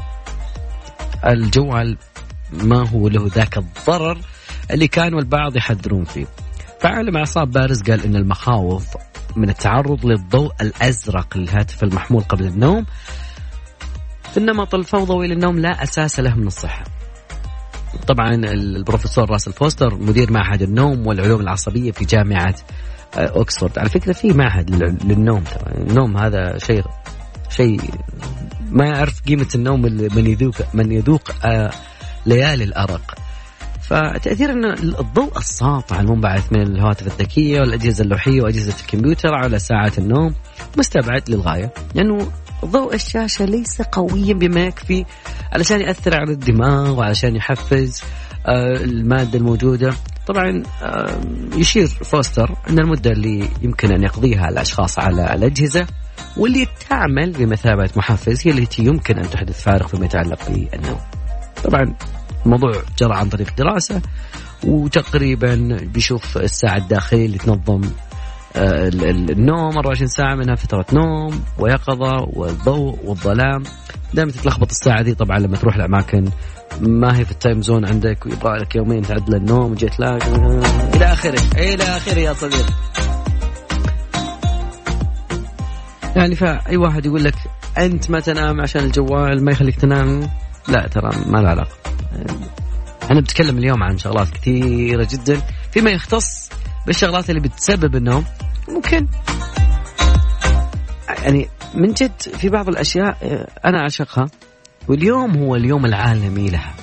الجوال 1.26 1.96
ما 2.62 2.88
هو 2.88 3.08
له 3.08 3.30
ذاك 3.34 3.58
الضرر 3.58 4.18
اللي 4.70 4.88
كانوا 4.88 5.20
البعض 5.20 5.56
يحذرون 5.56 6.04
فيه. 6.04 6.26
فعالم 6.80 7.16
اعصاب 7.16 7.50
بارز 7.50 7.82
قال 7.82 8.04
إن 8.04 8.16
المخاوف 8.16 8.86
من 9.36 9.48
التعرض 9.50 10.06
للضوء 10.06 10.52
الأزرق 10.60 11.36
للهاتف 11.36 11.84
المحمول 11.84 12.22
قبل 12.22 12.46
النوم 12.46 12.86
في 14.32 14.36
النمط 14.36 14.74
الفوضوي 14.74 15.26
للنوم 15.28 15.58
لا 15.58 15.82
أساس 15.82 16.20
له 16.20 16.34
من 16.34 16.46
الصحة. 16.46 16.84
طبعا 18.06 18.34
البروفيسور 18.34 19.30
راسل 19.30 19.52
فوستر 19.52 19.94
مدير 19.94 20.32
معهد 20.32 20.62
النوم 20.62 21.06
والعلوم 21.06 21.40
العصبية 21.40 21.92
في 21.92 22.04
جامعة 22.04 22.54
آه، 23.14 23.26
اوكسفورد 23.26 23.78
على 23.78 23.88
فكرة 23.88 24.12
في 24.12 24.32
معهد 24.32 24.70
للنوم 25.04 25.44
ترى. 25.44 25.74
النوم 25.76 26.16
هذا 26.16 26.58
شيء 26.58 26.84
شيء 27.50 27.80
ما 28.70 28.86
يعرف 28.86 29.22
قيمة 29.22 29.48
النوم 29.54 29.82
من 30.14 30.26
يذوق 30.26 30.54
من 30.74 30.92
يذوق 30.92 31.30
آه، 31.44 31.70
ليالي 32.26 32.64
الأرق. 32.64 33.14
فتأثير 33.82 34.52
أن 34.52 34.64
الضوء 34.82 35.38
الساطع 35.38 36.00
المنبعث 36.00 36.52
من 36.52 36.62
الهواتف 36.62 37.06
الذكية 37.06 37.60
والأجهزة 37.60 38.04
اللوحية 38.04 38.42
وأجهزة 38.42 38.74
الكمبيوتر 38.80 39.34
على 39.34 39.58
ساعات 39.58 39.98
النوم 39.98 40.34
مستبعد 40.78 41.30
للغاية. 41.30 41.72
لأنه 41.94 42.32
ضوء 42.64 42.94
الشاشة 42.94 43.44
ليس 43.44 43.82
قويا 43.82 44.34
بما 44.34 44.60
يكفي 44.60 45.04
علشان 45.52 45.80
يأثر 45.80 46.16
على 46.16 46.32
الدماغ 46.32 46.98
وعلشان 46.98 47.36
يحفز 47.36 48.02
آه، 48.46 48.76
المادة 48.76 49.38
الموجودة. 49.38 49.94
طبعا 50.26 50.62
يشير 51.56 51.86
فوستر 51.86 52.56
أن 52.70 52.78
المدة 52.78 53.10
اللي 53.10 53.48
يمكن 53.62 53.92
أن 53.92 54.02
يقضيها 54.02 54.48
الأشخاص 54.48 54.98
على 54.98 55.34
الأجهزة 55.34 55.86
واللي 56.36 56.66
تعمل 56.90 57.30
بمثابة 57.30 57.90
محفز 57.96 58.46
هي 58.46 58.52
التي 58.52 58.84
يمكن 58.84 59.18
أن 59.18 59.30
تحدث 59.30 59.62
فارق 59.62 59.86
فيما 59.86 60.04
يتعلق 60.06 60.48
بالنوم. 60.48 61.00
طبعا 61.64 61.94
الموضوع 62.46 62.72
جرى 62.98 63.14
عن 63.14 63.28
طريق 63.28 63.56
دراسة 63.58 64.02
وتقريبا 64.64 65.78
بيشوف 65.94 66.38
الساعة 66.38 66.76
الداخلية 66.76 67.26
اللي 67.26 67.38
تنظم 67.38 67.80
آه، 68.56 68.88
النوم 68.88 69.76
24 69.76 70.06
ساعة 70.06 70.34
منها 70.34 70.54
فترة 70.54 70.86
نوم 70.92 71.42
ويقظة 71.58 72.26
والضوء 72.32 72.98
والظلام. 73.04 73.62
دائما 74.14 74.32
تتلخبط 74.32 74.70
الساعة 74.70 75.02
دي 75.02 75.14
طبعا 75.14 75.38
لما 75.38 75.56
تروح 75.56 75.76
لأماكن 75.76 76.24
ما 76.80 77.18
هي 77.18 77.24
في 77.24 77.30
ال 77.30 77.36
time 77.36 77.62
zone 77.62 77.88
عندك 77.88 78.26
ويبغى 78.26 78.58
لك 78.58 78.76
يومين 78.76 79.02
تعدل 79.02 79.34
النوم 79.34 79.72
و 79.72 79.79
jet 79.79 80.00
lag. 80.00 80.22
إلى 80.94 81.04
آخره 81.12 81.40
إلى 81.58 81.82
آخره 81.84 82.18
يا 82.18 82.32
صديقي. 82.32 82.72
يعني 86.16 86.34
فأي 86.34 86.76
واحد 86.76 87.06
يقول 87.06 87.24
لك 87.24 87.34
أنت 87.78 88.10
ما 88.10 88.20
تنام 88.20 88.60
عشان 88.60 88.84
الجوال 88.84 89.44
ما 89.44 89.52
يخليك 89.52 89.76
تنام؟ 89.76 90.30
لا 90.68 90.88
ترى 90.88 91.10
ما 91.26 91.38
له 91.38 91.48
علاقة. 91.48 91.76
أنا 93.10 93.20
بتكلم 93.20 93.58
اليوم 93.58 93.82
عن 93.82 93.98
شغلات 93.98 94.28
كثيرة 94.28 95.08
جدا. 95.10 95.42
فيما 95.72 95.90
يختص 95.90 96.50
بالشغلات 96.86 97.30
اللي 97.30 97.40
بتسبب 97.40 97.96
النوم 97.96 98.24
ممكن. 98.68 99.06
يعني 101.22 101.48
من 101.74 101.92
جد 101.92 102.22
في 102.22 102.48
بعض 102.48 102.68
الأشياء 102.68 103.18
آه، 103.22 103.48
أنا 103.68 103.80
أعشقها 103.80 104.26
واليوم 104.88 105.36
هو 105.36 105.56
اليوم 105.56 105.86
العالمي 105.86 106.48
لها. 106.48 106.74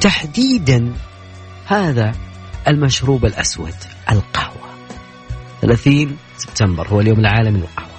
تحديدا 0.00 0.92
هذا 1.66 2.12
المشروب 2.68 3.24
الأسود 3.24 3.74
القهوة. 4.12 4.68
30 5.62 6.16
سبتمبر 6.36 6.88
هو 6.88 7.00
اليوم 7.00 7.18
العالمي 7.18 7.58
للقهوة. 7.58 7.93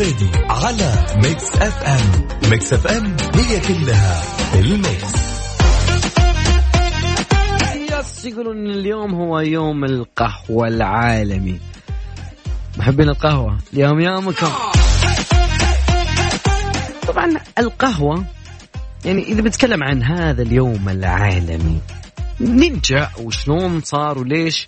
الفريدي 0.00 0.30
على 0.50 1.06
Mix 1.16 1.56
FM. 1.56 2.28
Mix 2.50 2.72
FM 2.72 3.16
هي 3.34 3.60
كلها 3.60 4.22
ال 4.54 4.69
Mix. 4.69 5.30
يقولون 8.24 8.66
اليوم 8.66 9.14
هو 9.14 9.40
يوم 9.40 9.84
القهوة 9.84 10.68
العالمي. 10.68 11.60
محبين 12.78 13.08
القهوة؟ 13.08 13.58
اليوم 13.72 14.00
يومكم. 14.00 14.48
طبعا 17.08 17.30
القهوة 17.58 18.24
يعني 19.04 19.22
إذا 19.22 19.42
بتكلم 19.42 19.82
عن 19.82 20.02
هذا 20.02 20.42
اليوم 20.42 20.88
العالمي 20.88 21.78
منين 22.40 22.96
جا 22.96 23.10
وشلون 23.18 23.80
صار 23.80 24.18
وليش 24.18 24.66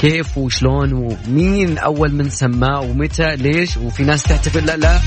كيف 0.00 0.38
وشلون 0.38 0.92
ومين 0.92 1.78
أول 1.78 2.14
من 2.14 2.30
سماه 2.30 2.80
ومتى 2.80 3.36
ليش 3.36 3.76
وفي 3.76 4.02
ناس 4.02 4.22
تحتفل 4.22 4.66
لا 4.66 4.76
لا. 4.76 5.00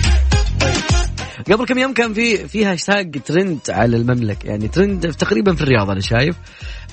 قبل 1.51 1.65
كم 1.65 1.77
يوم 1.77 1.93
كان 1.93 2.13
في 2.13 2.47
في 2.47 2.65
hashtag 2.65 3.21
trend 3.25 3.59
على 3.69 3.97
المملكة. 3.97 4.47
يعني 4.47 4.67
ترند 4.67 5.13
تقريبا 5.13 5.55
في 5.55 5.61
الرياض 5.61 5.89
أنا 5.89 5.99
شايف. 5.99 6.35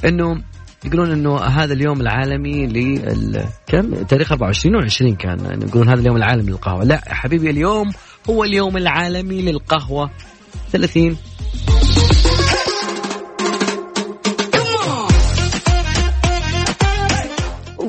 إنه 0.04 0.42
يقولون 0.84 1.10
إنه 1.12 1.38
هذا 1.38 1.72
اليوم 1.72 2.00
العالمي 2.00 2.66
ل 2.66 3.44
كم؟ 3.66 3.94
تاريخ 3.94 4.32
24 4.32 4.88
و20 4.88 5.16
كان. 5.16 5.44
يعني 5.44 5.64
يقولون 5.64 5.88
هذا 5.88 6.00
اليوم 6.00 6.16
العالمي 6.16 6.50
للقهوة. 6.50 6.84
لا 6.84 7.02
حبيبي 7.06 7.50
اليوم 7.50 7.90
هو 8.30 8.44
اليوم 8.44 8.76
العالمي 8.76 9.42
للقهوة. 9.42 10.10
30 10.72 11.16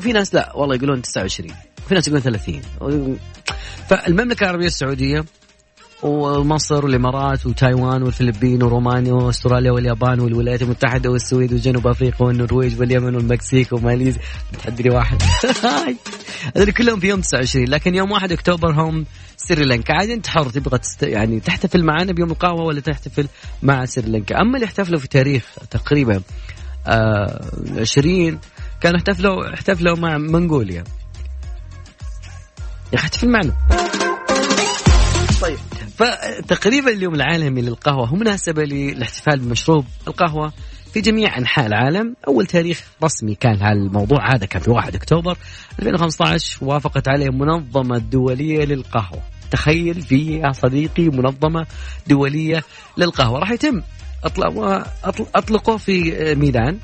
وفي 0.02 0.12
ناس 0.12 0.34
لا 0.34 0.56
والله 0.56 0.76
يقولون 0.76 1.02
29 1.02 1.50
وفي 1.86 1.96
ناس 1.96 2.08
يقولون 2.08 2.24
30 2.24 3.18
فالمملكة 3.90 4.44
العربية 4.44 4.66
السعودية 4.66 5.26
ومصر 6.04 6.86
والإمارات 6.86 7.46
وتايوان 7.46 8.04
والفلبين 8.04 8.64
ورومانيا 8.64 9.14
واستراليا 9.14 9.72
واليابان 9.72 10.20
والولايات 10.20 10.62
المتحدة 10.62 11.10
والسويد 11.10 11.54
وجنوب 11.54 11.88
أفريقيا 11.88 12.28
والنرويج 12.28 12.80
واليمن 12.80 13.16
والمكسيك 13.16 13.74
وماليزيا 13.74 14.22
بتحدي 14.54 14.90
واحد. 14.90 15.22
هذول 16.56 16.72
كلهم 16.72 17.00
في 17.00 17.08
يوم 17.08 17.22
29 17.22 17.68
لكن 17.68 17.96
يوم 17.96 18.12
1 18.12 18.32
أكتوبر 18.32 18.72
هم 18.72 19.06
سريلانكا. 19.38 19.94
عادي 19.94 20.14
انت 20.14 20.28
حر 20.28 20.50
تبغى 20.50 20.78
تست... 20.78 21.04
يعني 21.04 21.40
تحتفل 21.40 21.84
معنا 21.84 22.12
بيوم 22.12 22.32
القهوة 22.32 22.64
ولا 22.64 22.80
تحتفل 22.80 23.28
مع 23.64 23.86
سريلانكا. 23.86 24.42
أما 24.42 24.56
اللي 24.56 24.66
احتفلوا 24.66 25.00
في 25.00 25.08
تاريخ 25.08 25.44
تقريبا 25.72 26.22
آه 26.88 27.42
20 27.78 28.40
كانوا 28.82 28.98
احتفلوا 28.98 29.54
احتفلوا 29.54 29.98
مع 29.98 30.17
منغوليا. 30.17 30.84
يا 32.94 32.98
أخي 32.98 33.06
احتفل 33.06 33.30
معنا. 33.30 33.56
طيب. 35.41 35.58
فتقريبا 35.98 36.91
اليوم 36.91 37.15
العالمي 37.15 37.62
للقهوة 37.62 38.08
هو 38.08 38.15
مناسبة 38.15 38.63
للاحتفال 38.63 39.39
بمشروب 39.39 39.86
القهوة 40.08 40.54
في 40.94 41.02
جميع 41.02 41.38
أنحاء 41.38 41.65
العالم. 41.65 42.15
أول 42.28 42.46
تاريخ 42.46 42.84
رسمي 43.04 43.36
كان 43.36 43.62
هالموضوع 43.62 44.36
هذا 44.36 44.46
كان 44.46 44.62
في 44.62 44.72
1 44.72 44.96
أكتوبر 44.96 45.38
2015 45.80 46.65
وافقت 46.65 47.08
عليه 47.08 47.30
منظمة 47.30 47.98
دولية 47.98 48.65
للقهوة. 48.65 49.22
تخيل 49.52 50.02
في 50.02 50.39
يا 50.39 50.52
صديقي 50.52 51.10
منظمة 51.10 51.65
دولية 52.08 52.63
للقهوة. 52.98 53.39
راح 53.39 53.52
يتم 53.52 53.82
أطلقه 55.36 55.78
في 55.78 56.36
ميلان 56.36 56.80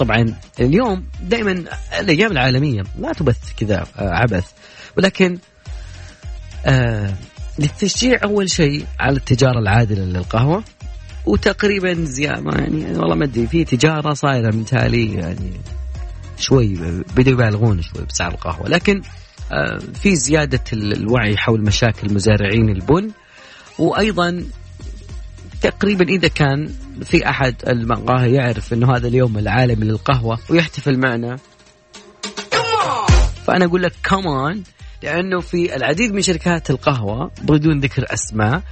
طبعا 0.00 0.34
اليوم 0.60 1.04
دائما 1.22 1.64
الأيام 1.98 2.32
العالمية 2.32 2.82
ما 2.98 3.12
تبث 3.12 3.52
كذا 3.56 3.86
آه، 3.98 4.10
عبث. 4.10 4.44
ولكن 4.96 5.38
آه 6.66 7.14
للتشجيع 7.58 8.18
أول 8.24 8.50
شيء 8.50 8.86
على 9.00 9.16
التجارة 9.16 9.58
العادلة 9.58 10.04
للقهوة 10.04 10.64
وتقريبا 11.26 11.94
زيادة 11.94 12.50
يعني 12.58 12.98
والله 12.98 13.14
ما 13.14 13.24
أدري 13.24 13.46
في 13.46 13.64
تجارة 13.64 14.14
صايرة 14.14 14.56
من 14.56 14.64
تالي 14.64 15.14
يعني 15.14 15.60
شوي 16.38 16.74
بدوا 17.16 17.32
يبالغون 17.32 17.82
شوي 17.82 18.04
بسعر 18.04 18.30
القهوة. 18.30 18.68
لكن 18.68 19.02
آه 19.52 19.78
في 20.02 20.16
زيادة 20.16 20.64
الوعي 20.72 21.36
حول 21.36 21.62
مشاكل 21.62 22.14
مزارعين 22.14 22.68
البن 22.68 23.10
وأيضا 23.78 24.44
تقريبا 25.62 26.04
إذا 26.08 26.28
كان 26.28 26.70
في 27.02 27.28
أحد 27.28 27.54
المقاهي 27.68 28.32
يعرف 28.32 28.72
إنه 28.72 28.96
هذا 28.96 29.08
اليوم 29.08 29.38
العالمي 29.38 29.84
للقهوة 29.86 30.38
ويحتفل 30.50 30.98
معنا. 30.98 31.38
فأنا 33.46 33.64
أقول 33.64 33.82
لك 33.82 33.92
كمان 34.02 34.62
لأنه 35.02 35.40
في 35.40 35.76
العديد 35.76 36.12
من 36.12 36.22
شركات 36.22 36.70
القهوة 36.70 37.30
بدون 37.42 37.80
ذكر 37.80 38.04
أسماء 38.10 38.62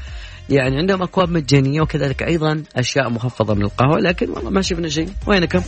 يعني 0.51 0.79
عندهم 0.79 1.03
أكواب 1.03 1.31
مجانية 1.31 1.81
وكذلك 1.81 2.23
أيضا 2.23 2.63
أشياء 2.77 3.11
مخفضة 3.11 3.55
من 3.55 3.63
القهوة 3.63 3.99
لكن 3.99 4.31
والله 4.31 4.51
ما 4.51 4.63
شفنا 4.63 4.89
شيء. 4.89 5.09
وينكم؟ 5.27 5.63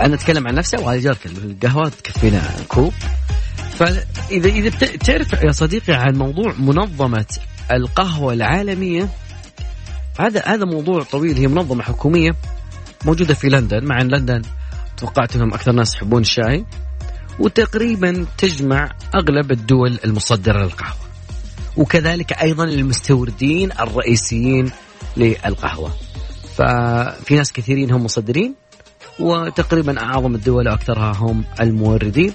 أنا 0.00 0.14
أتكلم 0.14 0.48
عن 0.48 0.54
نفسي 0.54 0.76
وعلى 0.76 1.00
جارك 1.00 1.26
القهوة 1.26 1.88
تكفينا 1.88 2.42
كوب. 2.68 2.92
فاذا 3.80 4.48
إذا 4.48 4.70
تعرف 4.96 5.32
يا 5.32 5.52
صديقي 5.52 5.92
عن 5.92 6.16
موضوع 6.16 6.54
منظمة 6.58 7.26
القهوة 7.70 8.32
العالمية؟ 8.32 9.08
هذا 10.18 10.42
هذا 10.46 10.64
موضوع 10.64 11.02
طويل 11.02 11.36
هي 11.36 11.46
منظمة 11.46 11.82
حكومية 11.82 12.30
موجودة 13.04 13.34
في 13.34 13.48
لندن 13.48 13.84
مع 13.84 14.00
إن 14.00 14.08
لندن 14.08 14.42
توقعت 14.96 15.36
إنهم 15.36 15.54
أكثر 15.54 15.72
ناس 15.72 15.94
يحبون 15.94 16.20
الشاي 16.20 16.64
وتقريبا 17.38 18.26
تجمع 18.38 18.92
أغلب 19.14 19.52
الدول 19.52 19.98
المصدرة 20.04 20.62
للقهوة. 20.62 21.10
وكذلك 21.76 22.32
أيضا 22.32 22.64
المستوردين 22.64 23.72
الرئيسيين 23.72 24.70
للقهوة. 25.16 25.90
ففي 26.56 27.34
ناس 27.34 27.52
كثيرين 27.52 27.90
هم 27.90 28.04
مصدرين 28.04 28.54
وتقريبا 29.20 30.00
أعظم 30.00 30.34
الدول 30.34 30.68
وأكثرها 30.68 31.12
هم 31.16 31.44
الموردين. 31.60 32.34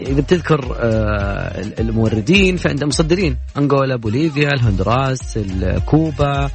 إذا 0.00 0.20
بتذكر 0.20 0.76
آه، 0.78 1.64
الموردين 1.80 2.56
فعند 2.56 2.84
مصدرين. 2.84 3.36
أنغولا 3.58 3.96
بوليفيا 3.96 4.48
الهندوراس 4.48 5.38
كوبا 5.86 6.50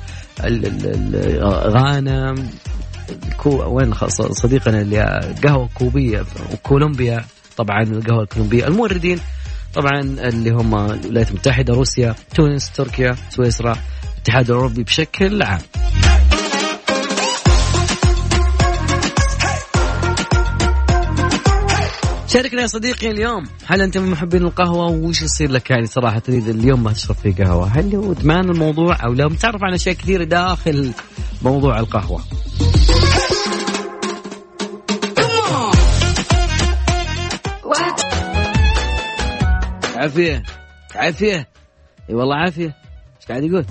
غانا. 1.45 2.35
الكو 3.27 3.77
وين 3.77 3.93
صديقنا 4.31 4.81
اللي 4.81 5.33
قهوة 5.43 5.69
كوبية 5.73 6.25
وكولومبيا 6.53 7.25
طبعا 7.57 7.83
القهوة 7.83 8.23
الكولومبية. 8.23 8.67
الموردين 8.67 9.19
طبعا 9.73 10.01
اللي 10.01 10.49
هم 10.49 10.75
الولايات 10.75 11.29
المتحدة 11.29 11.73
روسيا 11.73 12.15
تونس 12.35 12.71
تركيا 12.71 13.15
سويسرا. 13.29 13.75
الاتحاد 14.15 14.49
الأوروبي 14.49 14.83
بشكل 14.83 15.43
عام. 15.43 15.61
شاركنا 22.27 22.61
يا 22.61 22.67
صديقي 22.67 23.11
اليوم. 23.11 23.43
هل 23.65 23.81
انت 23.81 23.97
من 23.97 24.11
محبين 24.11 24.43
القهوة؟ 24.43 24.89
وش 24.89 25.21
يصير 25.21 25.51
لك 25.51 25.69
يعني 25.69 25.85
صراحة 25.85 26.21
إذا 26.29 26.51
اليوم 26.51 26.83
ما 26.83 26.93
تشرب 26.93 27.15
فيه 27.15 27.35
قهوة؟ 27.35 27.67
هل 27.67 27.95
هو 27.95 28.11
ادمان 28.11 28.49
الموضوع 28.49 29.05
أو 29.05 29.13
لا؟ 29.13 29.27
متعرف 29.27 29.63
عن 29.63 29.73
أشياء 29.73 29.95
كثيرة 29.95 30.23
داخل 30.23 30.91
موضوع 31.41 31.79
القهوة. 31.79 32.21
عافية. 39.95 40.43
عافية. 40.95 41.47
إي 42.09 42.15
والله 42.15 42.35
عافية. 42.35 42.75
إيش 43.21 43.27
قاعد 43.27 43.43
يقول؟ 43.43 43.65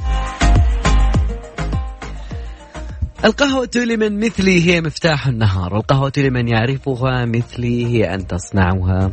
القهوة 3.25 3.71
لمن 3.77 4.21
مثلي 4.21 4.67
هي 4.67 4.81
مفتاح 4.81 5.27
النهار. 5.27 5.77
القهوة 5.77 6.13
لمن 6.17 6.49
يعرفها 6.49 7.25
مثلي 7.25 7.87
هي 7.87 8.15
أن 8.15 8.27
تصنعها. 8.27 9.13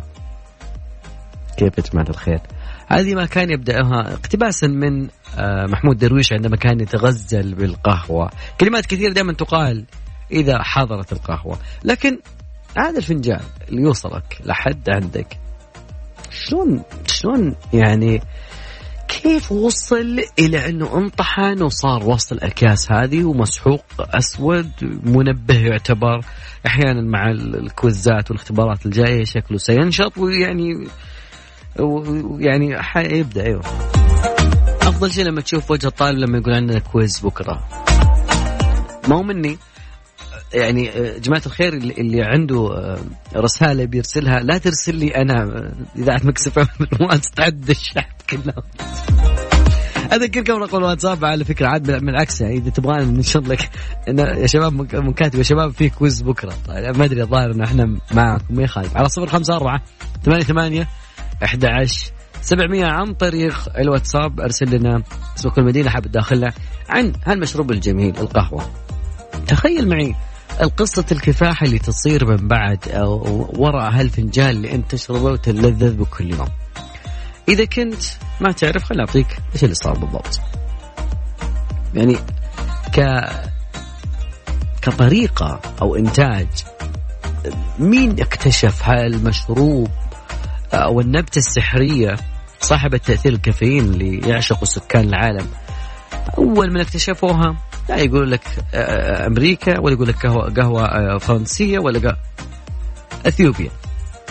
كيف 1.58 1.92
جماعة 1.92 2.10
الخير؟ 2.10 2.39
هذه 2.88 3.16
ما 3.16 3.26
كان 3.26 3.52
يبدأها 3.52 4.13
اقتباسا 4.13 4.68
من 4.68 5.08
آه، 5.38 5.66
محمود 5.66 5.98
درويش 5.98 6.34
عندما 6.34 6.56
كان 6.56 6.80
يتغزل 6.80 7.56
بالقهوة. 7.56 8.30
كلمات 8.60 8.86
كثيرة 8.86 9.13
دائما 9.13 9.34
تقال 9.34 9.86
إذا 10.32 10.63
حضرت 10.63 11.13
القهوة. 11.13 11.58
لكن 11.84 12.20
هذا 12.78 12.98
الفنجان 12.98 13.42
اللي 13.70 13.82
يوصلك 13.82 14.42
لحد 14.46 14.89
عندك 14.89 15.38
شلون 16.30 16.84
شلون 17.08 17.56
يعني 17.74 18.22
كيف 19.21 19.52
وصل 19.52 20.19
إلى 20.39 20.69
أنه 20.69 20.97
انطحن 20.97 21.62
وصار 21.62 22.04
وسط 22.10 22.32
الاكياس 22.34 22.91
هذه 22.91 23.23
ومسحوق 23.23 23.84
أسود 23.99 24.71
منبه 25.04 25.58
يعتبر 25.60 26.19
أحيانا 26.67 27.02
مع 27.02 27.32
ال- 27.32 27.56
الكويزات 27.60 28.32
والاختبارات 28.32 28.86
الجاية 28.86 29.23
شكله 29.23 29.58
سينشط 29.58 30.17
ويعني 30.17 30.88
ويعني 31.80 32.82
حيبدا 32.82 33.45
أيوه. 33.45 33.62
أفضل 34.82 35.12
شيء 35.12 35.26
لما 35.26 35.41
تشوف 35.41 35.71
وجه 35.71 35.88
الطالب 35.88 36.19
لما 36.19 36.38
يقول 36.38 36.54
عندنا 36.54 36.80
كويز 36.80 37.19
بكرة. 37.19 37.67
ما 39.08 39.15
هو 39.15 39.23
مني. 39.23 39.58
يعني 40.54 40.89
آه، 40.89 41.18
جماعة 41.18 41.42
الخير 41.46 41.74
اللي 41.74 42.24
عنده 42.24 42.68
آه، 42.78 42.98
رسالة 43.36 43.86
بيرسلها 43.86 44.39
لا 44.39 44.58
ترسل 44.58 44.96
لي 44.96 45.08
أنا 45.16 45.44
آه، 45.44 45.74
إذاعة 45.98 46.22
مكسفة 46.24 46.68
ما 47.02 47.16
أستعد 47.16 47.70
الشحن 47.70 48.12
كلها 48.30 48.56
اذكركم 50.13 50.54
رقم 50.54 50.78
الواتساب 50.78 51.26
على 51.26 51.46
فكرة 51.46 51.68
عاد 51.68 51.84
بال- 51.92 52.06
بالعكس 52.06 52.42
يعني 52.42 52.56
إذا 52.58 52.70
تبغانا 52.70 53.04
ننشر 53.06 53.42
لك 53.42 53.70
يا 54.18 54.48
شباب 54.48 54.74
مك- 54.74 54.96
مكاتب 54.96 55.38
يا 55.38 55.44
شباب 55.44 55.72
في 55.72 55.89
كويز 55.89 56.22
بكرة. 56.22 56.54
طيب 56.68 56.98
ما 56.98 57.06
أدري 57.06 57.22
الظاهر 57.22 57.52
انه 57.52 57.63
إحنا 57.66 57.98
معكم 58.12 58.56
ما 58.56 58.63
يخالف. 58.63 58.98
على 58.98 59.10
صفر 59.10 59.28
خمسة 59.28 59.56
أربعة 59.56 59.82
ثمانية 60.24 60.44
ثمانية 60.44 60.88
أحد 61.44 61.66
عشر 61.66 62.12
سبعمية 62.42 62.86
عن 62.86 63.13
طريق 63.13 63.78
الواتساب. 63.78 64.39
أرسل 64.39 64.76
لنا 64.76 65.04
اسم 65.38 65.50
كل 65.50 65.63
مدينة 65.63 65.89
حاب 65.89 66.04
تداخلها 66.08 66.54
عن 66.89 67.13
هالمشروب 67.26 67.72
الجميل 67.72 68.18
القهوة. 68.18 68.72
تخيل 69.48 69.89
معي 69.89 70.16
القصة 70.62 71.06
الكفاح 71.12 71.63
اللي 71.63 71.80
تصير 71.80 72.26
من 72.26 72.48
بعد 72.48 72.80
وراء 73.58 73.92
هالفنجان 73.92 74.50
اللي 74.50 74.72
أنت 74.76 74.92
تشربه 74.92 75.32
وتلذذ 75.32 75.96
بكل 75.96 76.32
يوم. 76.32 76.48
إذا 77.50 77.66
كنت 77.66 78.04
ما 78.42 78.52
تعرف 78.52 78.84
خليني 78.84 79.04
أعطيك 79.04 79.28
إيش 79.54 79.63
اللي 79.63 79.76
صار 79.76 79.98
بالضبط. 79.98 80.39
يعني 81.94 82.18
ك 82.94 83.30
كطريقة 84.82 85.60
أو 85.82 85.96
إنتاج 85.96 86.48
مين 87.80 88.22
اكتشف 88.22 88.84
هالمشروب؟ 88.84 89.89
أو 90.74 91.02
النبتة 91.02 91.39
السحرية 91.39 92.16
صاحبة 92.60 92.98
تأثير 92.98 93.34
الكافيين 93.34 93.84
اللي 93.84 94.30
يعشقه 94.30 94.66
سكان 94.66 95.10
العالم. 95.10 95.48
أول 96.38 96.74
من 96.74 96.82
اكتشفوها 96.82 97.56
لا 97.89 97.98
يقول 97.98 98.32
لك 98.32 98.41
آه، 98.74 99.28
أمريكا 99.28 99.80
ولا 99.80 99.93
يقول 99.93 100.08
لك 100.08 100.26
قهوة, 100.26 100.54
قهوة 100.54 100.86
آه، 100.86 101.17
فرنسية 101.17 101.80
ولا 101.80 102.00
قهوة 102.00 102.17
أثيوبيا. 103.26 103.69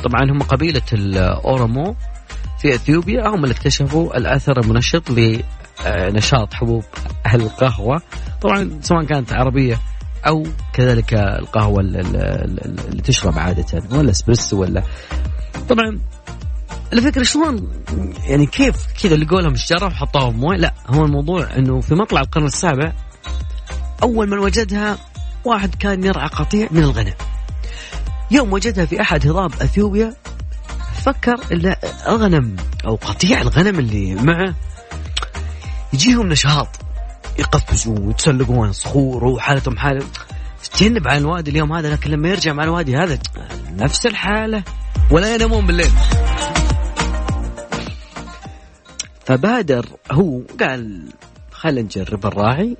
طبعا 0.04 0.30
هم 0.30 0.42
قبيلة 0.42 0.82
الأورومو 0.92 1.94
في 2.60 2.74
إثيوبيا. 2.74 3.28
هم 3.28 3.44
اللي 3.44 3.54
اكتشفوا 3.54 4.16
الأثر 4.16 4.60
المنشط 4.60 5.10
لنشاط 5.10 6.54
حبوب 6.54 6.84
القهوة. 7.34 8.02
طبعا 8.40 8.78
سواء 8.82 9.04
كانت 9.04 9.32
عربية 9.32 9.78
أو 10.26 10.46
كذلك 10.72 11.14
القهوة 11.14 11.80
ال- 11.80 11.96
ال- 11.96 12.16
ال- 12.16 12.80
اللي 12.88 13.02
تشرب 13.02 13.38
عادة 13.38 13.82
ولا 13.92 14.10
إسبريسو 14.10 14.60
ولا. 14.60 14.82
طبعا 15.68 15.98
الفكرة 16.92 17.22
شلون؟ 17.22 17.70
يعني 18.26 18.46
كيف 18.46 18.76
كذا 19.02 19.14
اللي 19.14 19.24
لهم 19.42 19.52
الشجره 19.52 19.86
وحطوها 19.86 20.30
بمويه 20.30 20.56
لا 20.56 20.74
هو 20.86 21.04
الموضوع 21.04 21.56
إنه 21.56 21.80
في 21.80 21.94
مطلع 21.94 22.20
القرن 22.20 22.44
السابع 22.46 22.92
أول 24.02 24.30
من 24.30 24.38
وجدها 24.38 24.98
واحد 25.44 25.74
كان 25.74 26.04
يرعى 26.04 26.28
قطيع 26.28 26.68
من 26.70 26.82
الغنم. 26.82 27.14
يوم 28.30 28.52
وجدها 28.52 28.84
في 28.84 29.00
أحد 29.00 29.26
هضاب 29.26 29.52
أثيوبيا 29.52 30.14
فكر 30.94 31.36
الغنم 32.08 32.56
أو 32.86 32.94
قطيع 32.94 33.40
الغنم 33.40 33.78
اللي 33.78 34.14
معه 34.14 34.54
يجيهم 35.92 36.28
نشاط. 36.28 36.68
يقفزوا 37.38 37.98
ويتسلقون 37.98 38.72
صخور 38.72 39.24
وحالتهم 39.24 39.78
حالة 39.78 40.06
تجنب 40.72 41.08
عن 41.08 41.16
الوادي 41.16 41.50
اليوم 41.50 41.72
هذا 41.72 41.92
لكن 41.92 42.10
لما 42.10 42.28
يرجع 42.28 42.52
مع 42.52 42.64
الوادي 42.64 42.96
هذا 42.96 43.18
نفس 43.70 44.06
الحالة 44.06 44.62
ولا 45.10 45.34
ينامون 45.34 45.66
بالليل. 45.66 45.90
فبادر 49.26 49.86
هو 50.12 50.40
قال 50.60 51.08
خلينا 51.62 51.82
نجرب 51.82 52.26
الراعي. 52.26 52.76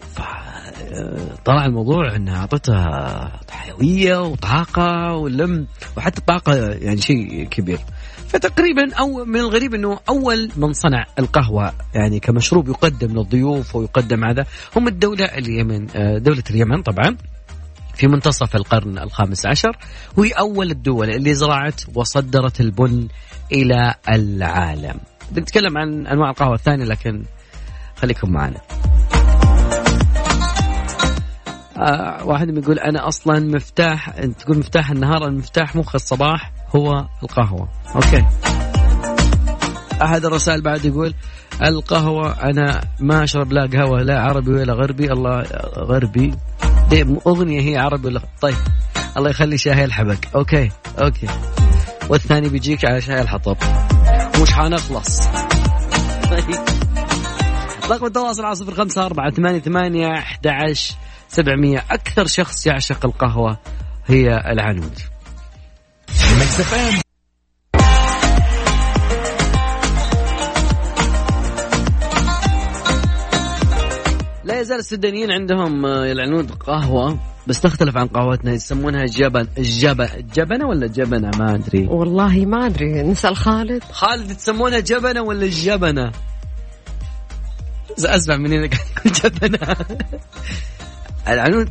طلع 1.45 1.64
الموضوع 1.66 2.16
انها 2.16 2.38
أعطته 2.40 2.75
حيوية 3.51 4.23
وطاقة 4.23 5.16
ولم 5.16 5.66
وحتى 5.97 6.21
طاقة 6.21 6.57
يعني 6.57 7.01
شيء 7.01 7.45
كبير. 7.45 7.79
فتقريبا 8.29 8.95
أو 8.95 9.25
من 9.25 9.37
الغريب 9.40 9.75
إنه 9.75 9.99
أول 10.09 10.51
من 10.57 10.73
صنع 10.73 11.07
القهوة 11.18 11.73
يعني 11.95 12.21
كمشروب 12.21 12.68
يقدم 12.68 13.18
للضيوف 13.18 13.77
ويقدم 13.77 14.25
هذا 14.25 14.47
هم 14.77 14.88
الدولة 14.88 15.25
اليمن 15.25 15.87
دولة 16.23 16.45
اليمن 16.51 16.83
طبعا 16.83 17.16
في 17.95 18.07
منتصف 18.07 18.57
القرن 18.57 18.99
الخامس 18.99 19.47
عشر 19.47 19.77
وهي 20.16 20.31
أول 20.31 20.71
الدول 20.71 21.11
اللي 21.11 21.35
زرعت 21.35 21.81
وصدرت 21.95 22.61
البن 22.61 23.09
إلى 23.53 23.95
العالم. 24.09 25.01
بنتكلم 25.31 25.79
عن 25.79 26.07
أنواع 26.07 26.31
القهوة 26.31 26.55
الثانية 26.55 26.85
لكن 26.85 27.23
خليكم 28.03 28.31
معنا. 28.31 28.61
آه 31.79 32.25
واحد 32.25 32.57
يقول 32.59 32.79
أنا 32.79 33.09
أصلا 33.09 33.41
مفتاح 33.41 34.09
أنت 34.09 34.41
تقول 34.41 34.59
مفتاح 34.59 34.91
النهار 34.91 35.27
المفتاح 35.27 35.77
مخ 35.77 35.95
الصباح 35.95 36.53
هو 36.77 37.07
القهوة. 37.23 37.69
أوكي. 37.95 38.25
أحد 40.03 40.25
الرسائل 40.25 40.62
بعد 40.62 40.85
يقول 40.85 41.15
القهوة 41.62 42.43
أنا 42.43 42.81
ما 43.01 43.25
أشرب 43.25 43.53
لا 43.53 43.67
قهوة 43.67 44.03
لا 44.03 44.21
عربي 44.21 44.51
ولا 44.51 44.73
غربي. 44.73 45.12
الله 45.12 45.43
غربي. 45.79 46.35
أغنية 47.27 47.61
هي 47.61 47.79
عربي 47.79 48.07
ولا 48.07 48.21
طيب. 48.41 48.57
الله 49.17 49.31
يخلي 49.31 49.59
شاهي 49.59 49.85
الحبق. 49.85 50.29
okay 50.37 50.71
okay. 51.03 51.27
والثاني 52.09 52.49
بيجيك 52.49 52.85
على 52.85 53.01
شاي 53.01 53.21
الحطب. 53.21 53.57
مش 54.43 54.53
حنخلص. 54.53 55.29
طيب 56.31 56.57
رقم 57.93 58.07
التواصل 58.07 58.45
على 58.45 58.55
صفر 58.55 58.75
خمسة 58.75 59.07
أربعة 59.07 59.31
ثمانية 59.31 59.59
ثمانية 59.59 60.13
أحد 60.13 60.47
عشر 60.47 60.95
سبعمية. 61.29 61.85
أكثر 61.91 62.27
شخص 62.27 62.67
يعشق 62.67 63.07
القهوة 63.07 63.59
هي 64.07 64.37
العنود. 64.37 64.99
لا 74.45 74.61
يزال 74.61 74.79
السودانيين 74.79 75.31
عندهم 75.31 75.87
آه، 75.87 76.13
العنود 76.13 76.51
قهوة 76.51 77.19
بس 77.47 77.61
تختلف 77.61 77.97
عن 77.97 78.07
قهوتنا. 78.07 78.53
يسمونها 78.53 79.05
جبن 79.05 79.47
الجبن 79.59 80.09
جبنة 80.35 80.67
ولا 80.67 80.87
جبنة؟ 80.87 81.31
ما 81.39 81.55
أدري. 81.55 81.87
والله 81.87 82.47
ما 82.47 82.67
أدري. 82.67 83.03
نسأل 83.03 83.37
خالد. 83.37 83.83
خالد 83.85 84.37
تسمونها 84.37 84.81
جبنة 84.81 85.23
ولا 85.23 85.45
الجبنه 85.45 86.13
اسمع 87.99 88.37
منين 88.37 88.69
قاعد 88.69 88.87
يقول 89.07 89.13
جبنه 89.13 89.77
العنود 91.29 91.69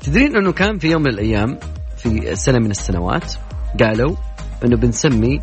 تدرين 0.00 0.36
إنه 0.36 0.52
كان 0.52 0.78
في 0.78 0.90
يوم 0.90 1.02
من 1.02 1.08
الأيام 1.10 1.58
في 1.96 2.36
سنة 2.36 2.58
من 2.58 2.70
السنوات 2.70 3.32
قالوا 3.80 4.16
إنه 4.64 4.76
بنسمي 4.76 5.40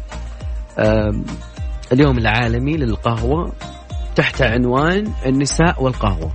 اليوم 1.92 2.18
العالمي 2.18 2.78
للقهوة 2.78 3.54
تحت 4.16 4.42
عنوان 4.42 5.14
النساء 5.26 5.84
والقهوة. 5.84 6.32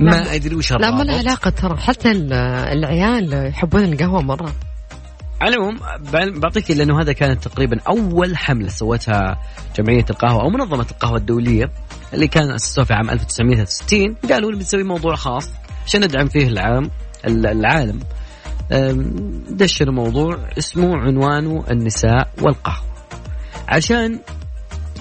ما. 0.00 0.34
أدري 0.34 0.54
وش 0.54 0.72
لا 0.72 0.90
ما 0.90 1.02
له 1.02 1.18
علاقة 1.18 1.50
ترى 1.50 1.76
حتى 1.76 2.10
ال- 2.10 2.32
العيال 2.72 3.46
يحبون 3.48 3.84
القهوة 3.84 4.22
مرة. 4.22 4.52
على 5.40 5.56
العموم 5.56 5.78
بعطيك 6.40 6.70
لأنه 6.70 7.00
هذا 7.00 7.12
كانت 7.12 7.44
تقريبا 7.48 7.80
أول 7.88 8.36
حملة 8.36 8.68
سوتها 8.68 9.40
جمعية 9.78 10.04
القهوة 10.10 10.42
أو 10.42 10.50
منظمة 10.50 10.86
القهوة 10.90 11.16
الدولية 11.16 11.70
اللي 12.14 12.28
كان 12.28 12.50
أسسوها 12.50 12.84
في 12.86 12.94
عام 12.94 13.10
1963 13.10 14.14
قالوا 14.30 14.50
بنسوي 14.52 14.82
موضوع 14.82 15.14
خاص 15.14 15.50
عشان 15.86 16.04
ندعم 16.04 16.26
فيه 16.26 16.46
العام 16.46 16.90
ال- 17.26 17.46
العالم. 17.46 18.00
دشروا 19.50 19.94
موضوع 19.94 20.38
اسمه 20.58 20.96
عنوانه 20.96 21.64
النساء 21.70 22.28
والقهوة. 22.42 22.84
عشان 23.68 24.18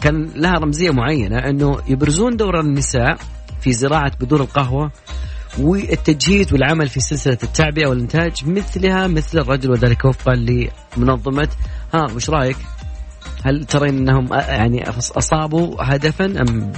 كان 0.01 0.29
لها 0.35 0.51
رمزية 0.53 0.91
معينة 0.91 1.37
أنه 1.37 1.77
يبرزون 1.87 2.37
دور 2.37 2.59
النساء 2.59 3.17
في 3.61 3.73
زراعة 3.73 4.11
بذور 4.19 4.41
القهوة 4.41 4.91
والتجهيز 5.57 6.53
والعمل 6.53 6.89
في 6.89 6.99
سلسلة 6.99 7.37
التعبئة 7.43 7.87
والإنتاج 7.87 8.45
مثلها 8.45 9.07
مثل 9.07 9.39
الرجل 9.39 9.71
وذلك 9.71 10.05
وفقا 10.05 10.35
لمنظمة. 10.97 11.49
ها 11.93 12.07
وش 12.15 12.29
رأيك؟ 12.29 12.57
هل 13.43 13.65
ترين 13.65 13.97
أنهم 13.97 14.33
يعني 14.33 14.85
أص- 14.85 15.17
أصابوا 15.17 15.75
هدفا 15.79 16.25
أم؟ 16.25 16.71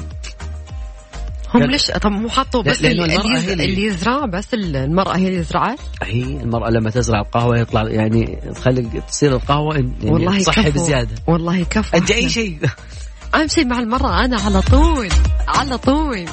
هم 1.55 1.63
ليش 1.63 1.87
طب 1.91 2.11
مو 2.11 2.29
حطوا 2.29 2.61
بس 2.63 2.83
اللي, 2.85 3.05
المرأة 3.05 3.37
اللي, 3.53 3.85
يزرع 3.85 4.25
بس 4.25 4.53
المرأة 4.53 5.17
هي 5.17 5.27
اللي 5.27 5.43
زرعت؟ 5.43 5.79
هي 6.03 6.21
المرأة 6.23 6.69
لما 6.69 6.89
تزرع 6.89 7.19
القهوة 7.21 7.57
يطلع 7.59 7.83
يعني 7.87 8.39
تخلي 8.55 9.01
تصير 9.07 9.35
القهوة 9.35 9.75
يعني 9.75 9.93
والله 10.03 10.39
صحي 10.39 10.71
بزيادة. 10.71 11.15
والله 11.27 11.63
كفو. 11.63 11.97
أنت 11.97 12.11
أي. 12.11 12.29
شيء؟ 12.29 12.57
أهم 13.35 13.47
شيء 13.47 13.65
مع 13.67 13.79
المرأة 13.79 14.25
أنا 14.25 14.41
على 14.41 14.61
طول 14.61 15.09
على 15.47 15.77
طول. 15.77 16.27
أنا- 16.27 16.31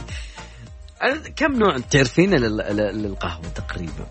كم 1.37 1.53
نوع 1.53 1.77
تعرفين 1.91 2.35
لل- 2.35 2.57
لل- 2.57 3.03
للقهوة 3.03 3.43
تقريبا؟ 3.55 4.07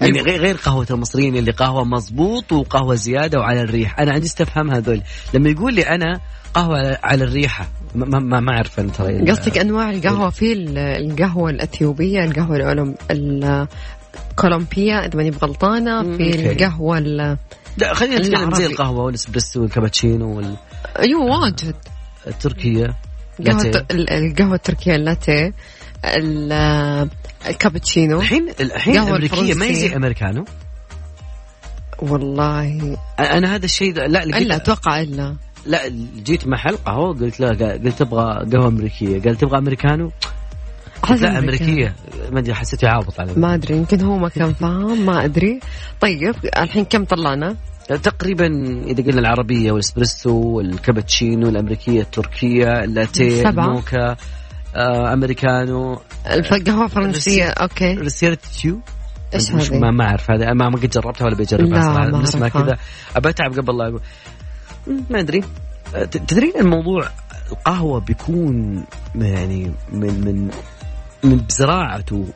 يعني 0.00 0.20
غير 0.20 0.40
غير 0.40 0.56
قهوة 0.56 0.86
المصريين 0.90 1.36
اللي 1.36 1.50
قهوة 1.52 1.84
مضبوط 1.84 2.52
وقهوة 2.52 2.94
زيادة 2.94 3.38
وعلى 3.38 3.62
الريح، 3.62 4.00
أنا 4.00 4.12
عندي 4.12 4.26
استفهام 4.26 4.70
هذول، 4.70 5.02
لما 5.34 5.50
يقول 5.50 5.74
لي 5.74 5.82
أنا 5.82 6.20
قهوة 6.54 6.94
على- 6.94 7.12
الريحة 7.22 7.68
ما 7.94 8.18
ما, 8.20 8.40
ما, 8.40 8.52
أعرف 8.52 8.80
أنا 8.80 8.92
ترى 8.92 9.30
قصدك 9.30 9.58
أنواع 9.58 9.90
القهوة 9.90 10.30
في 10.30 10.52
ال- 10.52 10.78
القهوة 10.78 11.50
الأثيوبية 11.50 12.24
القهوة 12.24 12.58
الأولم- 12.58 12.96
الكولومبية 14.30 14.94
إذا 14.98 15.16
ماني 15.16 15.30
بغلطانة 15.30 16.02
مم، 16.02 16.16
في 16.16 16.26
أوكي. 16.28 16.50
القهوة 16.52 16.98
ال- 16.98 17.36
لا 17.76 17.94
خلينا 17.94 18.18
نتكلم. 18.18 18.54
زي 18.54 18.66
القهوة 18.66 19.04
والإسبريسو 19.04 19.62
والكابتشينو 19.62 20.40
أيوه 20.98 21.22
واجد. 21.40 21.76
والتركية 22.26 22.94
قهوة 23.42 23.62
لاتيه. 23.62 23.86
ال- 23.90 24.10
القهوة 24.10 24.54
التركية 24.54 24.94
اللاتيه 24.94 25.54
ال- 26.04 27.08
الكابتشينو. 27.46 28.20
الحين 28.20 28.48
الحين 28.60 28.94
قهوة 28.94 29.08
الأمريكية 29.08 29.54
ما 29.54 29.66
هي 29.66 29.74
زي 29.74 29.86
الفرنسية. 29.86 29.96
أمريكانو؟ 29.96 30.44
والله. 32.02 32.96
أنا 33.20 33.54
هذا 33.54 33.64
الشيء 33.64 33.94
لا 33.94 34.22
إلا 34.22 34.56
أتوقع 34.56 35.00
إلا. 35.00 35.36
لا 35.66 35.80
جيت 36.24 36.46
محل 36.46 36.76
قهوة 36.76 37.14
قلت 37.18 37.40
له 37.40 37.48
قلت 37.48 37.98
تبغى 37.98 38.46
قهوة 38.52 38.68
أمريكية. 38.68 39.22
قال 39.22 39.36
تبغى 39.36 39.58
أمريكانو؟ 39.58 40.10
قلت 41.02 41.22
لا 41.22 41.38
أمريكية. 41.38 41.94
ما 42.32 42.38
أدري 42.40 42.54
حسيته 42.54 42.86
يعابط 42.86 43.20
علي 43.20 43.32
ما 43.36 43.54
أدري 43.54 43.76
يمكن 43.76 44.00
هو 44.04 44.18
ما 44.18 44.28
كان 44.28 44.52
فاهم 44.54 45.06
ما 45.06 45.24
أدري. 45.24 45.60
طيب 46.00 46.34
الحين 46.58 46.84
كم 46.84 47.04
طلعنا؟ 47.04 47.56
تقريبا 47.96 48.46
إذا 48.86 49.02
قلنا 49.04 49.20
العربية 49.20 49.72
والإسبريسو 49.72 50.42
والكابتشينو 50.42 51.48
الأمريكية 51.48 52.00
التركية 52.00 52.84
اللاتيه. 52.84 53.48
الموكا 53.48 54.16
آه، 54.76 55.12
أمريكانو 55.12 56.00
القهوه 56.30 56.84
الفرنسيه 56.84 57.44
okay 57.44 57.94
ريستريتو 57.94 58.80
إيش 59.34 59.50
هذه؟ 59.50 59.78
ما 59.78 59.90
ما 59.90 60.04
أعرف 60.04 60.30
هذا 60.30 60.52
ما 60.52 60.68
ما 60.68 60.76
قد 60.76 60.90
جربتها 60.90 61.24
ولا 61.24 61.34
بجربها 61.34 61.82
صراحة 61.82 62.22
نسمع 62.22 62.42
أعرفها. 62.42 62.62
كذا 62.62 62.76
أبى 63.16 63.28
أتعب 63.28 63.52
قبل 63.52 63.78
لا 63.78 63.88
أقول. 63.88 64.00
مم، 64.86 65.04
ما 65.10 65.20
أدري 65.20 65.40
آه، 65.94 66.04
تدرين 66.04 66.52
الموضوع 66.60 67.08
القهوة 67.52 68.00
بيكون 68.00 68.84
يعني 69.14 69.72
من 69.92 70.20
من 70.24 70.50
بزراعته 71.24 72.26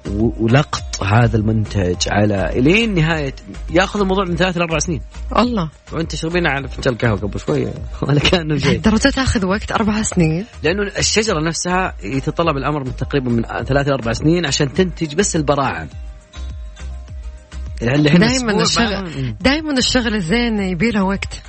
ولقط 0.41 1.03
هذا 1.03 1.37
المنتج 1.37 1.97
على 2.11 2.51
إلين 2.59 2.95
نهاية 2.95 3.35
ياخذ 3.71 4.01
الموضوع 4.01 4.25
من 4.25 4.37
ثلاث 4.37 4.57
لاربع 4.57 4.79
سنين. 4.79 5.01
الله. 5.37 5.71
وانت 5.93 6.13
تشربين 6.13 6.47
على 6.47 6.69
فنجان 6.69 6.95
قهوه 6.95 7.17
قبل 7.19 7.41
شوية 7.41 7.75
ولا 8.03 8.21
كأنه 8.21 8.57
شيء. 8.59 8.81
درجة 8.81 9.09
تاخذ 9.09 9.47
وقت 9.47 9.73
أربع 9.73 10.03
سنين. 10.03 10.47
لأنه 10.63 10.83
الشجرة 10.99 11.41
نفسها 11.41 11.95
يتطلب 12.03 12.57
الأمر 12.57 12.85
من 12.85 12.97
تقريبا 12.97 13.31
من 13.31 13.43
ثلاث 13.43 13.87
إلى 13.87 13.95
أربع 13.95 14.13
سنين 14.13 14.47
عشان 14.47 14.73
تنتج 14.73 15.15
بس 15.15 15.37
البراعم. 15.37 15.89
دائما 17.81 18.63
الشغل 18.63 19.03
ما- 19.03 19.37
دائما 19.41 19.79
الشغل 19.79 20.15
الزين 20.15 20.59
يبي 20.63 20.91
له 20.91 21.03
وقت. 21.05 21.43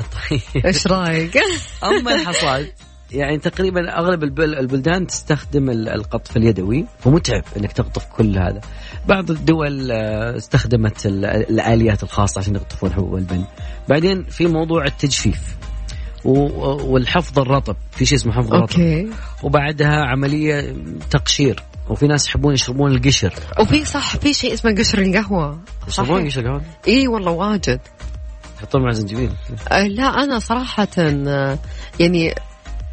طيب. 0.30 0.64
إيش 0.66 0.86
رأيك؟ 0.86 1.38
أما 1.84 2.14
الحصاد 2.14 2.72
يعني 3.12 3.38
تقريبا 3.38 3.98
أغلب 3.98 4.22
البل- 4.22 4.54
البلدان 4.58 5.06
تستخدم 5.06 5.70
ال- 5.70 5.88
القطف 5.88 6.36
اليدوي 6.36 6.86
فمتعب 6.98 7.42
إنك 7.56 7.72
تقطف 7.72 8.04
كل 8.06 8.38
هذا. 8.38 8.60
بعض 9.08 9.30
الدول 9.30 9.90
آه، 9.92 10.36
استخدمت 10.36 11.06
ال- 11.06 11.24
الآليات 11.24 12.02
الخاصة 12.02 12.38
عشان 12.38 12.54
يقطفون 12.54 12.92
حبوب 12.92 13.14
البن. 13.16 13.44
بعدين 13.88 14.24
في 14.24 14.46
موضوع 14.46 14.84
التجفيف 14.84 15.56
والحفظ 16.24 17.38
الرطب. 17.38 17.76
في 17.90 18.04
شيء 18.06 18.18
اسمه 18.18 18.32
حفظ 18.32 18.54
الرطب. 18.54 18.80
وبعدها 19.42 20.04
عملية 20.04 20.74
تقشير. 21.10 21.62
وفي 21.88 22.06
ناس 22.06 22.28
يحبون 22.28 22.54
يشربون 22.54 22.90
القشر. 22.92 23.32
وفي 23.60 23.84
صح 23.84 24.16
في 24.16 24.32
شيء 24.32 24.52
اسمه 24.54 24.74
قشر 24.74 24.98
القهوة. 24.98 25.60
يشربون. 25.88 26.26
قشر 26.26 26.46
قهوه 26.46 26.62
إي 26.88 27.08
والله 27.08 27.30
واجد. 27.32 27.80
يحطون 28.58 28.82
مع 28.82 28.90
زنجبيل 28.90 29.30
أه 29.72 29.86
لا 29.86 30.02
أنا 30.02 30.38
صراحة 30.38 30.88
آه، 30.98 31.58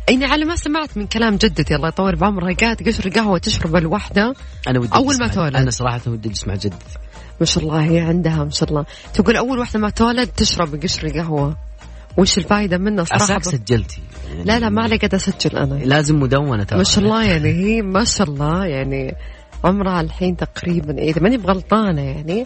يعني 0.10 0.26
على 0.26 0.46
ما 0.46 0.56
سمعت 0.56 0.98
من 0.98 1.08
كلام 1.08 1.36
جدتي 1.36 1.76
الله 1.76 1.88
يطول 1.88 2.16
بعمرها 2.16 2.54
قالت 2.54 2.88
قشر 2.88 3.06
القهوة 3.06 3.38
تشرب 3.38 3.76
الوحدة. 3.76 4.34
أنا 4.68 4.80
ودي 4.80 4.96
أول 4.96 5.18
ما 5.20 5.28
تولد. 5.28 5.56
أنا 5.56 5.70
صراحة 5.72 6.02
ودي 6.08 6.32
اسمع 6.32 6.56
جدتي. 6.56 6.98
ما 7.40 7.46
شاء 7.46 7.64
الله 7.64 7.84
هي 7.84 8.00
عندها 8.00 8.44
ما 8.44 8.50
شاء 8.50 8.70
الله. 8.70 8.86
تقول 9.14 9.36
أول 9.38 9.60
واحدة 9.60 9.80
ما 9.80 9.90
تولد 9.90 10.28
تشرب 10.28 10.84
قشر 10.84 11.08
القهوة. 11.08 11.58
وش 12.18 12.38
الفائدة 12.38 12.78
منه 12.78 13.04
صراحة؟ 13.04 13.40
سجلتي. 13.42 14.02
يعني 14.30 14.44
لا 14.44 14.60
لا 14.60 14.70
ما 14.70 14.82
علي 14.84 14.98
قاعدة 14.98 15.18
أسجل 15.18 15.58
أنا. 15.58 15.76
لازم 15.76 16.20
مدونة 16.20 16.64
ترى. 16.64 16.78
ما 16.78 16.84
شاء 16.84 17.04
الله 17.04 17.24
يعني 17.24 17.50
هي 17.50 17.82
ما 17.82 18.04
شاء 18.04 18.28
الله 18.30 18.66
يعني 18.66 19.16
عمرها 19.64 20.02
الحين 20.02 20.38
تقريبا 20.38 20.98
إذا 20.98 21.22
ماني 21.22 21.38
بغلطانة 21.38 22.02
يعني 22.02 22.46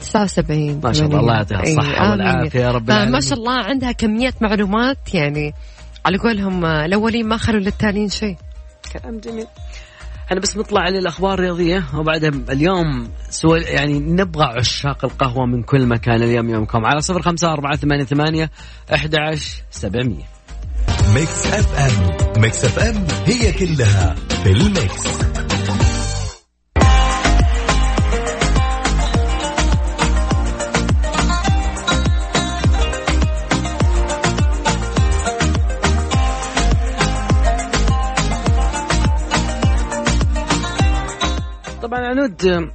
79 0.00 0.80
ما 0.84 0.92
شاء 0.92 1.06
الله 1.06 1.20
الله 1.20 1.34
يعطيها 1.34 1.62
إيه، 1.62 1.78
الصحة 1.78 1.98
آمين. 1.98 2.10
والعافية 2.10 2.60
يا 2.60 2.70
رب 2.70 2.84
فما 2.86 2.94
العالمين. 2.96 3.20
شاء 3.20 3.38
الله 3.38 3.52
عندها 3.52 3.92
كمية 3.92 4.34
معلومات 4.40 5.14
يعني 5.14 5.54
على 6.06 6.18
قولهم 6.18 6.64
آه، 6.64 6.84
الأولين 6.84 7.28
ما 7.28 7.36
خلوا 7.36 7.60
للتالين 7.60 8.08
شيء. 8.08 8.36
كلام 8.92 9.18
جميل. 9.18 9.46
إحنا 10.26 10.40
بس 10.40 10.56
نطلع 10.56 10.88
للاخبار 10.88 11.34
الرياضية 11.34 11.84
وبعدها 11.94 12.30
اليوم 12.50 13.10
سوى 13.30 13.60
يعني 13.60 13.98
نبغى 13.98 14.44
عشاق 14.44 15.04
القهوة 15.04 15.46
من 15.46 15.62
كل 15.62 15.86
مكان 15.86 16.22
اليوم 16.22 16.50
يومكم. 16.50 16.86
على 16.86 17.00
صفر 17.00 17.22
خمسة 17.22 17.52
أربعة 17.52 17.76
ثمانية 17.76 18.04
ثمانية 18.04 18.50
أحد 18.94 19.14
عشر 19.20 19.62
سبعمية. 19.70 20.24
Mix 21.14 21.46
FM 21.46 22.42
Mix 22.42 22.64
FM 22.64 23.06
هي 23.26 23.52
كلها 23.52 24.14
في 24.14 24.50
ال 24.50 24.64
Mix 24.64 25.06
طبعا 41.86 42.00
عنود 42.00 42.70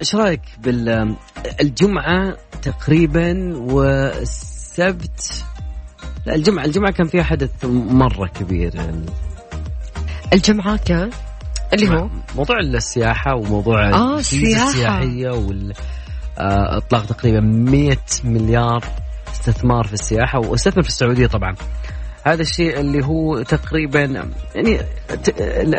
إيش 0.00 0.14
رأيك 0.14 0.40
بالجمعه 0.58 2.36
تقريبا 2.62 3.56
والسبت؟ 3.56 5.44
لا 6.26 6.34
الجمعة 6.34 6.64
الجمعة 6.64 6.92
كان 6.92 7.06
فيها 7.06 7.22
حدث 7.22 7.64
مرة 7.64 8.26
كبير 8.26 8.74
يعني. 8.74 9.06
الجمعة 10.32 10.76
كان؟ 10.76 11.10
اللي 11.72 11.88
هو؟ 11.88 12.08
موضوع 12.36 12.58
السياحة 12.60 13.34
وموضوع 13.34 13.90
آه، 13.90 14.18
الفيزا 14.18 14.66
السياحة. 14.66 14.98
السياحية 14.98 15.30
وال 15.30 15.72
آه، 16.38 16.76
إطلاق 16.76 17.06
تقريبا 17.06 17.40
100 17.40 17.96
مليار 18.24 18.84
استثمار 19.32 19.86
في 19.86 19.92
السياحة 19.92 20.38
واستثمر 20.38 20.82
في 20.82 20.88
السعودية 20.88 21.26
طبعا. 21.26 21.54
هذا 22.24 22.42
الشيء 22.42 22.80
اللي 22.80 23.04
هو 23.04 23.42
تقريبا 23.42 24.24
يعني 24.54 24.80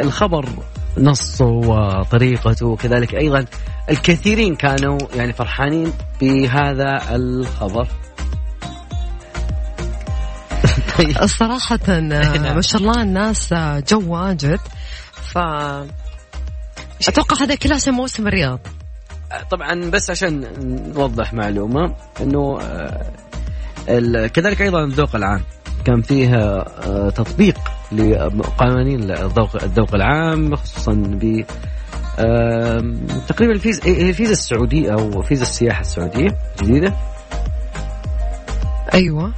الخبر 0.02 0.50
نصه 0.98 1.46
وطريقته 1.46 2.68
وكذلك 2.68 3.16
أيضا 3.16 3.46
الكثيرين 3.90 4.56
كانوا 4.56 5.00
يعني 5.16 5.34
فرحانين 5.34 5.94
بهذا 6.22 7.16
الخبر. 7.16 7.88
طيب. 10.98 11.26
صراحة 11.26 11.80
ما 12.56 12.62
شاء 12.62 12.82
الله 12.82 13.02
الناس 13.02 13.54
جو 13.90 14.14
واجد. 14.14 14.60
ف 15.14 15.38
أتوقع 17.08 17.44
هذا 17.44 17.56
كله 17.56 17.76
عشان 17.76 17.94
موسم 17.94 18.28
الرياض. 18.28 18.60
طبعا 19.52 19.90
بس 19.90 20.10
عشان 20.10 20.48
نوضح 20.96 21.34
معلومة 21.34 21.96
إنه 22.22 22.60
آه، 22.62 24.28
كذلك 24.28 24.62
أيضا 24.62 24.84
الذوق 24.84 25.16
العام. 25.16 25.42
كان 25.86 26.02
فيه 26.02 26.36
آه، 26.36 27.10
تطبيق 27.10 27.58
لقوانين 27.92 29.12
الذوق 29.12 29.64
الذوق 29.64 29.96
العام 29.96 30.56
خصوصا 30.56 30.94
ب 30.94 31.44
تقريبا 33.28 33.54
الفيزا 33.54 33.88
الفيزا 33.88 34.32
السعودية 34.32 34.94
أو 34.94 35.22
فيزا 35.22 35.42
السياحة 35.42 35.82
السعودية 35.82 36.38
جديدة 36.62 36.94
أيوه 38.94 39.34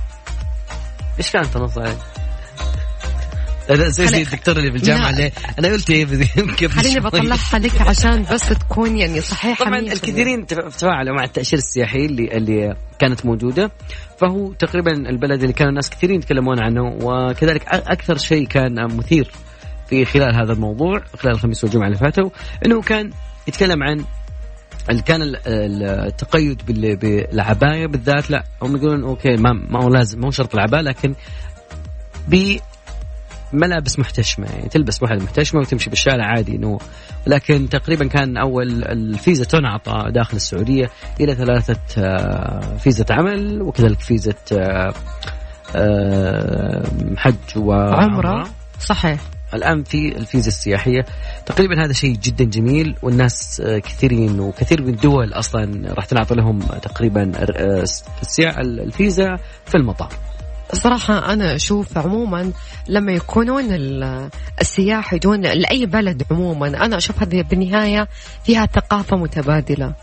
إيش 1.19 1.31
كانت 1.31 1.57
عليه؟ 1.77 2.12
زي 3.71 4.07
زي 4.07 4.21
الدكتور 4.21 4.57
اللي 4.57 4.69
بالجامعة 4.69 5.11
لا. 5.11 5.17
اللي 5.17 5.31
أنا 5.59 5.67
قلت 5.67 5.89
إيه 5.89 6.05
قبل 6.05 6.69
خليني. 6.69 6.99
بطلعها 6.99 7.59
لك 7.59 7.81
عشان 7.81 8.23
بس 8.31 8.49
تكون 8.49 8.97
يعني 8.97 9.21
صحيحة 9.21 9.65
طبعا 9.65 9.79
100%. 9.79 9.91
الكثيرين 9.91 10.45
تف- 10.47 10.75
تفاعلوا 10.77 11.15
مع 11.15 11.23
التأشيرة 11.23 11.59
السياحية 11.59 12.05
اللي 12.05 12.37
اللي 12.37 12.75
كانت 12.99 13.25
موجودة 13.25 13.71
فهو 14.19 14.53
تقريبا 14.53 14.91
البلد 14.91 15.41
اللي 15.41 15.53
كان 15.53 15.67
الناس 15.69 15.89
كثيرين 15.89 16.15
يتكلمون 16.19 16.59
عنه 16.63 16.97
وكذلك 17.03 17.63
أكثر 17.67 18.17
شيء 18.17 18.47
كان 18.47 18.95
مثير 18.97 19.31
في 19.89 20.05
خلال 20.05 20.35
هذا 20.35 20.53
الموضوع 20.53 21.01
خلال 21.19 21.33
الخميس 21.35 21.63
والجمعة 21.63 21.87
اللي 21.87 21.97
فاتوا 21.97 22.29
أنه 22.65 22.81
كان 22.81 23.09
يتكلم 23.47 23.83
عن 23.83 24.05
اللي 24.89 25.01
كان 25.01 25.21
ال- 25.21 25.47
ال- 25.47 25.83
التقيد 25.83 26.61
بال- 26.67 26.95
بالعباية 26.95 27.87
بالذات 27.87 28.31
لا 28.31 28.43
هم 28.61 28.75
يقولون 28.77 29.03
أوكي 29.03 29.35
ما 29.37 29.53
ما 29.53 29.83
هو 29.83 29.89
لازم 29.89 30.19
ما 30.19 30.27
هو 30.27 30.31
شرط 30.31 30.53
العباية 30.55 30.81
لكن 30.81 31.15
ب 32.27 32.57
ملابس 33.53 33.99
محتشمة 33.99 34.47
يعني 34.47 34.69
تلبس 34.69 35.03
واحد 35.03 35.21
محتشمة 35.23 35.59
وتمشي 35.61 35.89
بالشارع 35.89 36.25
عادي 36.25 36.55
انه 36.55 36.77
لكن 37.27 37.69
تقريبا 37.69 38.07
كان 38.07 38.37
أول 38.37 38.83
الفيزا 38.83 39.45
تنعطى 39.45 40.11
داخل 40.11 40.37
السعودية 40.37 40.89
إلى 41.19 41.35
ثلاثة 41.35 41.79
آه، 41.97 42.77
فيزا 42.77 43.05
عمل 43.09 43.61
وكذلك 43.61 43.99
فيزا 43.99 44.33
آه، 44.53 44.93
آه، 45.75 46.83
حج 47.17 47.35
عمرة. 47.57 48.43
صحيح. 48.79 49.19
الآن 49.53 49.83
في 49.83 50.17
الفيزا 50.17 50.47
السياحية. 50.47 51.05
تقريبا 51.45 51.83
هذا 51.85 51.93
شيء 51.93 52.15
جدا 52.15 52.43
جميل 52.45 52.95
والناس 53.01 53.61
كثيرين 53.65 54.39
وكثير 54.39 54.81
من 54.81 54.89
الدول 54.93 55.33
أصلا 55.33 55.93
راح 55.93 56.05
تنعطي 56.05 56.35
لهم 56.35 56.59
تقريبا 56.59 57.31
السيا- 58.21 58.59
الفيزا 58.59 59.37
في 59.65 59.75
المطار. 59.77 60.09
صراحة 60.73 61.33
أنا 61.33 61.55
أشوف 61.55 61.97
عموما 61.97 62.51
لما 62.87 63.11
يكونون 63.11 63.63
ال- 63.73 64.29
السياح 64.61 65.13
يجون 65.13 65.41
لأي 65.41 65.85
بلد 65.85 66.23
عموما 66.31 66.67
أنا 66.67 66.97
أشوف 66.97 67.21
هذه 67.23 67.41
بالنهاية 67.41 68.07
فيها 68.45 68.65
ثقافة 68.65 69.17
متبادلة. 69.17 69.93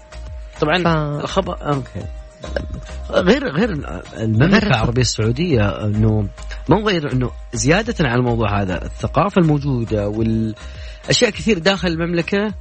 طبعا 0.61 0.79
ف- 0.83 1.23
الخبر 1.25 1.57
أوكي. 1.73 2.05
غير 3.11 3.49
غير 3.53 3.71
المملكة 4.17 4.67
العربية 4.67 5.03
السعودية 5.03 5.85
إنه 5.85 6.29
مو 6.69 6.89
غير 6.89 7.13
إنه 7.13 7.31
زيادة 7.53 7.95
على 8.01 8.15
الموضوع 8.19 8.63
هذا 8.63 8.85
الثقافة 8.85 9.41
الموجودة 9.43 10.09
والأشياء 10.09 11.31
كثير 11.31 11.59
داخل 11.59 11.89
المملكة 11.89 12.55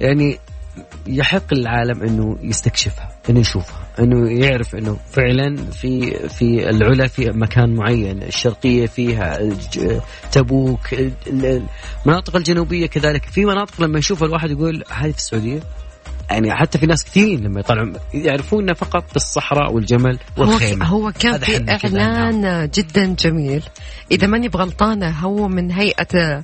يعني 0.00 0.38
يحق 1.06 1.54
للعالم 1.54 2.02
إنه 2.02 2.38
يستكشفها. 2.42 3.11
إنه 3.30 3.40
يشوفها. 3.40 3.78
إنه 3.98 4.30
يعرف 4.44 4.74
إنه 4.74 4.96
فعلا 5.12 5.56
في 5.70 6.10
في 6.28 6.70
العلا 6.70 7.06
في 7.06 7.30
مكان 7.30 7.74
معين 7.74 8.22
الشرقية 8.22 8.86
فيها 8.86 9.38
تبوك 10.32 10.92
ال- 10.94 11.62
المناطق 12.06 12.36
الجنوبية 12.36 12.86
كذلك. 12.86 13.24
في 13.24 13.44
مناطق 13.44 13.80
لما 13.82 13.98
يشوفها 13.98 14.28
الواحد 14.28 14.50
يقول 14.50 14.84
هذه 14.90 15.10
في 15.10 15.18
السعودية؟ 15.18 15.60
يعني 16.30 16.54
حتى 16.54 16.78
في 16.78 16.86
ناس 16.86 17.04
كثير 17.04 17.40
لما 17.40 17.60
يطلعون 17.60 17.92
يعرفوننا 18.14 18.74
فقط 18.74 19.04
بالصحراء 19.12 19.72
والجمل 19.72 20.18
والخيمة. 20.38 20.86
هو 20.86 21.12
كان 21.20 21.38
في 21.38 21.58
كذا 21.58 22.00
إعلان 22.02 22.70
جدا 22.74 23.14
جميل. 23.18 23.62
إذا 24.10 24.26
ماني 24.26 24.48
بغلطانة 24.48 25.10
هو 25.10 25.48
من 25.48 25.70
هيئة 25.72 26.42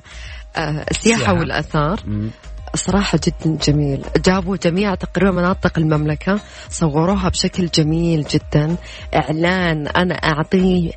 آه، 0.55 0.85
السياحة. 0.91 1.33
والآثار. 1.33 1.99
مم. 2.07 2.29
صراحة 2.75 3.19
جدا 3.27 3.57
جميل. 3.63 4.05
جابوا 4.25 4.57
جميع 4.57 4.95
تقريبا 4.95 5.31
مناطق 5.31 5.77
المملكة 5.77 6.39
صوروها 6.69 7.29
بشكل 7.29 7.67
جميل 7.67 8.23
جدا. 8.23 8.75
إعلان 9.15 9.87
أنا 9.87 10.15
أعطيه 10.15 10.91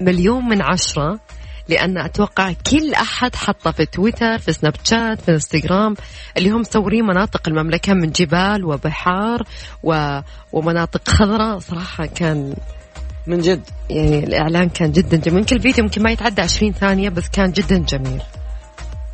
مليون 0.00 0.48
من 0.48 0.62
عشرة 0.62 1.20
لأن 1.68 1.98
أتوقع 1.98 2.52
كل 2.70 2.94
أحد 2.94 3.34
حطه 3.36 3.70
في 3.70 3.86
تويتر 3.86 4.38
في 4.38 4.52
سناب 4.52 4.74
شات 4.84 5.20
في 5.20 5.30
إنستغرام 5.30 5.94
اللي 6.36 6.50
هم 6.50 6.60
مصورين 6.60 7.04
مناطق 7.04 7.48
المملكة 7.48 7.94
من 7.94 8.10
جبال 8.10 8.64
وبحار 8.64 9.42
و... 9.82 10.20
ومناطق 10.52 11.08
خضراء. 11.08 11.58
صراحة 11.58 12.06
كان 12.06 12.54
من 13.26 13.38
جد. 13.40 13.62
يعني 13.90 14.18
الإعلان 14.24 14.68
كان 14.68 14.92
جدا 14.92 15.16
جميل. 15.16 15.38
يمكن 15.38 15.56
الفيديو 15.56 15.84
يمكن 15.84 16.02
ما 16.02 16.10
يتعدى 16.10 16.42
20 16.42 16.72
ثانية 16.72 17.08
بس 17.08 17.28
كان 17.28 17.52
جدا 17.52 17.78
جميل. 17.78 18.22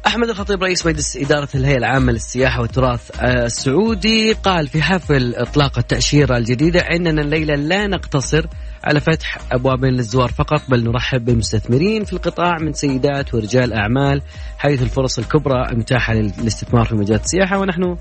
أحمد 0.07 0.29
الخطيب 0.29 0.63
رئيس 0.63 0.87
مجلس 0.87 1.17
إدارة 1.17 1.49
الهيئة 1.55 1.77
العامة 1.79 2.13
للسياحة 2.13 2.61
والتراث 2.61 3.11
آه، 3.21 3.45
السعودي 3.47 4.33
قال 4.33 4.69
في 4.69 4.83
حفل 4.83 5.35
إطلاق 5.37 5.79
التأشيرة 5.79 6.37
الجديدة 6.37 6.81
إننا 6.81 7.23
الليلة 7.23 7.55
لا 7.55 7.87
نقتصر 7.87 8.47
على 8.85 9.01
فتح 9.01 9.39
أبواب 9.53 9.85
للزوار 9.85 10.29
فقط 10.33 10.63
بل 10.69 10.85
نرحب 10.85 11.25
بالمستثمرين 11.25 12.05
في 12.05 12.13
القطاع 12.13 12.59
من 12.59 12.73
سيدات 12.73 13.35
ورجال 13.35 13.73
أعمال 13.73 14.23
حيث 14.59 14.83
الفرص 14.83 15.19
الكبرى 15.19 15.67
متاحة 15.75 16.15
للاستثمار 16.15 16.85
في 16.85 16.95
مجال 16.95 17.21
السياحة 17.21 17.59
ونحن 17.59 17.97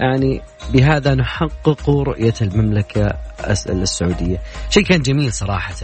يعني 0.00 0.40
بهذا 0.72 1.14
نحقق 1.14 1.90
رؤية 1.90 2.34
المملكة 2.42 3.06
الس- 3.50 3.66
السعودية. 3.66 4.38
شيء 4.70 4.84
كان 4.84 5.02
جميل 5.02 5.32
صراحة. 5.32 5.74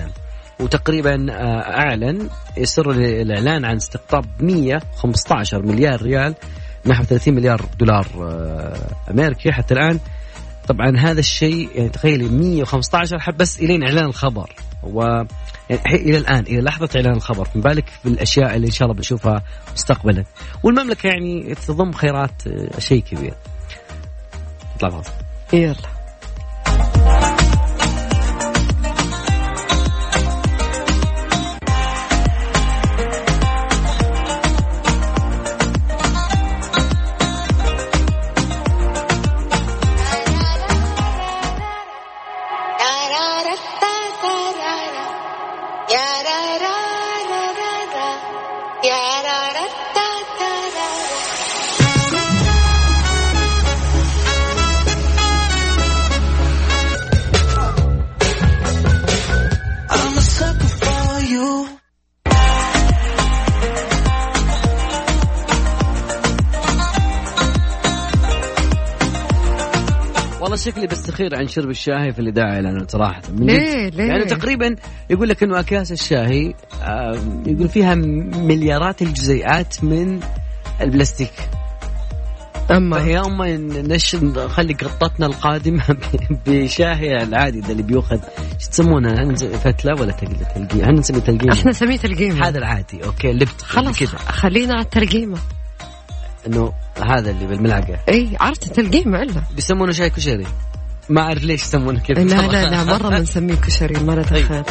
وتقريبا 0.61 1.27
آه، 1.33 1.79
أعلن 1.79 2.29
يسر 2.57 2.91
الإعلان 2.91 3.65
عن 3.65 3.77
استقطاب 3.77 4.25
115 4.41 5.63
مليار 5.63 6.03
ريال 6.03 6.35
نحو 6.87 7.05
30 7.05 7.35
مليار 7.35 7.61
دولار 7.79 8.07
آه، 8.21 9.11
أمريكي 9.11 9.53
حتى 9.53 9.75
الآن. 9.75 10.01
طبعا 10.69 10.97
هذا 10.99 11.21
الشيء 11.21 11.71
يعني 11.75 11.89
تخيلي 11.89 12.29
115 12.29 13.19
حب 13.19 13.37
بس 13.37 13.61
إلين 13.61 13.83
إعلان 13.83 14.05
الخبر. 14.05 14.53
و 14.83 15.03
يعني 15.71 15.95
إلى 15.95 16.19
الآن 16.19 16.41
إلى 16.41 16.61
لحظة 16.61 16.89
إعلان 16.97 17.17
الخبر. 17.17 17.45
فما 17.45 17.63
بالك 17.63 17.89
في 18.03 18.09
الأشياء 18.09 18.57
اللي 18.57 18.67
إن 18.67 18.73
شاء 18.73 18.87
الله 18.87 18.97
بنشوفها 18.97 19.43
مستقبلا. 19.75 20.25
والمملكة 20.63 21.07
يعني 21.07 21.55
تضم 21.55 21.93
خيرات 21.93 22.47
آه، 22.47 22.81
شيء 22.81 23.03
كبير. 23.03 23.35
يلا. 25.53 25.96
والله 70.47 70.57
شكلي 70.57 70.87
بستخير 70.87 71.35
عن 71.35 71.49
شرب 71.49 71.71
الشاي 71.71 72.13
في 72.13 72.19
الإذاعة 72.19 72.61
لأنه 72.61 72.87
صراحة 72.89 73.23
من 73.31 73.47
ليه؟ 73.47 73.89
ليه؟ 73.89 74.05
يعني 74.05 74.25
تقريبا 74.25 74.77
يقول 75.11 75.29
لك 75.29 75.43
إنه 75.43 75.61
أكياس 75.61 75.93
الشاي 75.93 76.55
آه، 76.83 77.21
يقول 77.47 77.69
فيها 77.69 77.95
مليارات 77.95 79.03
الجزيئات 79.03 79.85
من 79.85 80.21
البلاستيك. 80.81 81.33
أما 82.71 83.01
فيا 83.01 83.27
أما 83.27 83.57
نش 83.57 84.17
نخلي 84.17 84.75
قطتنا 84.75 85.27
القادمة 85.27 85.83
بشاهي 86.47 87.23
العادي 87.23 87.61
ده 87.61 87.73
اللي 87.73 87.83
بيوخذ 87.83 88.19
إيش 88.55 88.69
تسمونه 88.69 89.23
نسميه 89.23 89.57
فتلة 89.57 90.01
ولا 90.01 90.13
تلقي 90.13 90.45
تلقي 90.55 90.83
هل 90.83 90.95
نسميه 90.95 91.21
تلقيمه 91.21 91.53
إحنا 91.53 91.73
سميه 91.73 92.01
القيمة 92.05 92.49
هذا 92.49 92.59
العادي 92.59 93.05
أوكي 93.05 93.33
لبت 93.33 93.63
خلاص 93.63 93.99
كذا 93.99 94.19
خلينا 94.19 94.75
على 94.75 94.85
التلقيمة 94.85 95.39
إنه 96.47 96.73
هذا 97.07 97.31
اللي 97.31 97.47
بالملعقه 97.47 97.99
إي 98.09 98.37
عرفت 98.41 98.67
التلقيمة 98.67 99.23
الا 99.23 99.43
بيسمونه 99.55 99.93
شاي 99.93 100.11
كشري. 100.11 100.47
ما 101.09 101.21
أعرف 101.21 101.45
ليش 101.45 101.63
يسمونه 101.63 102.01
كذا. 102.01 102.25
لا. 102.25 102.47
لا 102.47 102.71
لا 102.71 102.85
مرة 102.85 103.09
بنسميه 103.19 103.55
كشري 103.55 104.01
ما 104.05 104.15
ندخل 104.15 104.65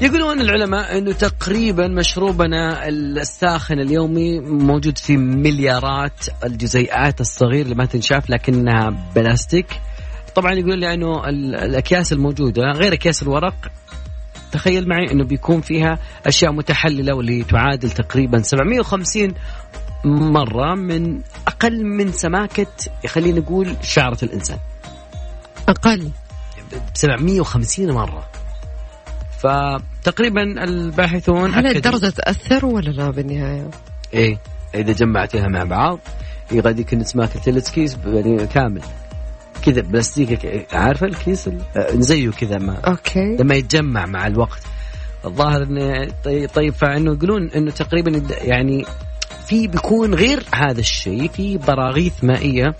يقولون 0.00 0.40
العلماء 0.40 0.98
إنه 0.98 1.12
تقريبا 1.12 1.88
مشروبنا 1.88 2.88
الساخن 2.88 3.78
اليومي 3.80 4.40
موجود 4.40 4.98
في 4.98 5.16
مليارات 5.16 6.24
الجزيئات 6.44 7.20
الصغيرة 7.20 7.62
اللي 7.62 7.74
ما 7.74 7.84
تنشاف 7.84 8.30
لكنها 8.30 8.94
بلاستيك. 9.14 9.66
طبعا 10.34 10.52
يقول 10.52 10.78
لي 10.78 10.94
إنه 10.94 11.28
ال- 11.28 11.54
الأكياس 11.54 12.12
الموجودة 12.12 12.62
غير 12.62 12.92
أكياس 12.92 13.22
الورق. 13.22 13.54
تخيل 14.52 14.88
معي 14.88 15.12
إنه 15.12 15.24
بيكون 15.24 15.60
فيها 15.60 15.98
أشياء 16.26 16.52
متحللة 16.52 17.14
واللي 17.14 17.44
تعادل 17.44 17.90
تقريبا 17.90 18.42
750 18.42 19.34
مرة 20.06 20.74
من 20.74 21.20
أقل 21.46 21.84
من 21.84 22.12
سماكة 22.12 22.66
خلينا 23.06 23.40
نقول 23.40 23.76
شعرة 23.82 24.18
الإنسان. 24.22 24.58
أقل. 25.68 26.10
750 26.94 27.90
مرة. 27.92 28.26
فتقريبا 29.38 30.42
الباحثون 30.64 31.54
هل 31.54 31.66
الدرجة 31.66 32.08
تأثر 32.10 32.66
ولا 32.66 32.90
لا 32.90 33.10
بالنهاية؟ 33.10 33.70
إيه 34.14 34.38
إذا 34.74 34.92
جمعتها 34.92 35.48
مع 35.48 35.64
بعض 35.64 35.98
يغاديك 36.52 36.94
نسماك 36.94 37.36
الثلث 37.36 37.70
كيس 37.70 37.96
يعني 38.06 38.46
كامل. 38.46 38.82
كذا 39.62 39.80
بلاستيك 39.80 40.66
عارفة 40.72 41.06
الكيس 41.06 41.48
ال- 41.48 41.60
آه، 41.76 41.90
زيه 41.94 42.30
كذا 42.30 42.58
ما. 42.58 42.74
أوكي. 42.76 43.36
لما 43.40 43.54
يتجمع 43.54 44.06
مع 44.06 44.26
الوقت. 44.26 44.60
الظاهر 45.24 45.62
إنه 45.62 46.08
طيب, 46.54 46.72
فإنه 46.74 47.12
يقولون 47.12 47.50
إنه 47.50 47.70
تقريبا 47.70 48.22
يعني 48.40 48.84
في 49.46 49.66
بيكون 49.66 50.14
غير 50.14 50.44
هذا 50.54 50.80
الشيء 50.80 51.28
في 51.28 51.58
براغيث 51.58 52.24
مائية 52.24 52.74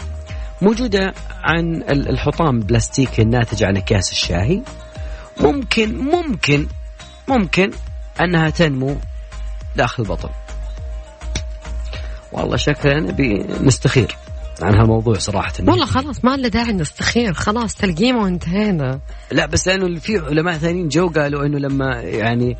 موجودة 0.62 1.14
عن 1.44 1.76
ال- 1.76 2.08
الحطام 2.08 2.56
البلاستيكي 2.56 3.22
الناتج 3.22 3.64
عن 3.64 3.76
اكياس 3.76 4.12
الشاي 4.12 4.62
ممكن 5.40 5.98
ممكن 5.98 6.66
ممكن 7.28 7.70
أنها 8.20 8.50
تنمو 8.50 8.96
داخل 9.76 10.02
البطن. 10.02 10.28
والله 12.32 12.56
شكلنا 12.56 13.00
نبي 13.12 13.46
نستخير 13.62 14.16
عن 14.62 14.74
هالموضوع 14.74 15.18
صراحة. 15.18 15.52
والله 15.60 15.86
خلاص 15.86 16.24
ما 16.24 16.36
له 16.36 16.48
داعي 16.48 16.72
نستخير 16.72 17.32
خلاص 17.32 17.74
تلقيمه 17.74 18.22
وانتهينا. 18.22 19.00
لا 19.32 19.46
بس 19.46 19.68
لأنه 19.68 19.98
في 19.98 20.18
علماء 20.18 20.58
ثانيين 20.58 20.88
جو 20.88 21.08
قالوا 21.08 21.46
إنه 21.46 21.58
لما 21.58 22.00
يعني 22.00 22.56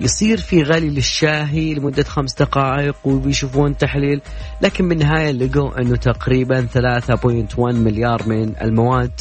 يصير 0.00 0.38
في 0.38 0.62
غلي 0.62 0.90
للشاهي 0.90 1.74
لمدة 1.74 2.02
خمس 2.02 2.34
دقائق 2.34 2.96
وبيشوفون 3.04 3.76
تحليل 3.76 4.20
لكن 4.62 4.88
بالنهاية 4.88 5.30
لقوا 5.30 5.80
أنه 5.80 5.96
تقريبا 5.96 6.66
3.1 6.74 7.58
مليار 7.58 8.28
من 8.28 8.54
المواد 8.62 9.12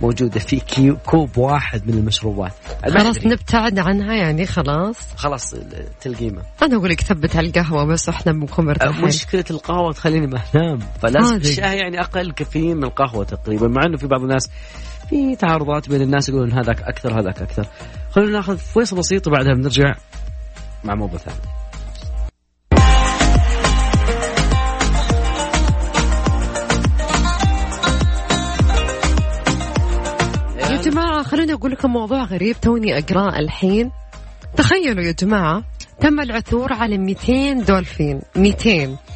موجودة 0.00 0.40
في 0.40 0.60
كيو 0.60 0.96
كوب 0.96 1.38
واحد 1.38 1.86
من 1.86 1.94
المشروبات. 1.94 2.52
أنا 2.86 3.02
خلاص. 3.02 3.26
نبتعد 3.26 3.78
عنها 3.78 4.14
يعني 4.14 4.46
خلاص. 4.46 4.96
خلاص 5.16 5.54
تلقيمة. 6.00 6.42
أنا 6.62 6.76
أقول 6.76 6.90
لك 6.90 7.00
ثبت 7.00 7.36
على 7.36 7.46
القهوة 7.46 7.84
بس 7.84 8.08
وإحنا 8.08 8.32
بنكون 8.32 8.66
مرتاحين. 8.66 9.04
مشكلة 9.04 9.44
القهوة 9.50 9.92
تخليني 9.92 10.26
ما 10.26 10.40
أنام. 10.54 10.78
فلازم 11.02 11.34
هذه. 11.34 11.42
الشاي 11.42 11.78
يعني 11.78 12.00
أقل 12.00 12.32
كافيين 12.32 12.76
من 12.76 12.84
القهوة 12.84 13.24
تقريبا 13.24 13.68
مع 13.68 13.82
أنه 13.86 13.96
في 13.96 14.06
بعض 14.06 14.22
الناس 14.22 14.50
في 15.14 15.36
تعارضات 15.36 15.88
بين 15.88 16.02
الناس 16.02 16.28
يقولون 16.28 16.52
هذاك 16.52 16.82
أكثر 16.82 17.20
هذاك 17.20 17.42
أكثر. 17.42 17.66
خلونا 18.10 18.32
ناخذ 18.32 18.56
فويصة 18.56 18.96
بسيطة 18.96 19.30
وبعدها 19.30 19.54
بنرجع 19.54 19.94
مع 20.84 20.94
موضوع 20.94 21.18
ثاني. 21.18 21.36
يا 30.70 30.82
جماعة 30.82 31.22
خليني 31.22 31.52
أقول 31.52 31.70
لكم 31.70 31.92
موضوع 31.92 32.24
غريب 32.24 32.56
توني 32.60 32.98
أقرأه 32.98 33.38
الحين. 33.38 33.90
تخيلوا 34.56 35.04
يا 35.04 35.12
جماعة 35.12 35.64
تم 36.00 36.20
العثور 36.20 36.72
على 36.72 36.98
200 36.98 37.52
دولفين. 37.52 38.20
200 38.36 38.70
آه 38.70 39.13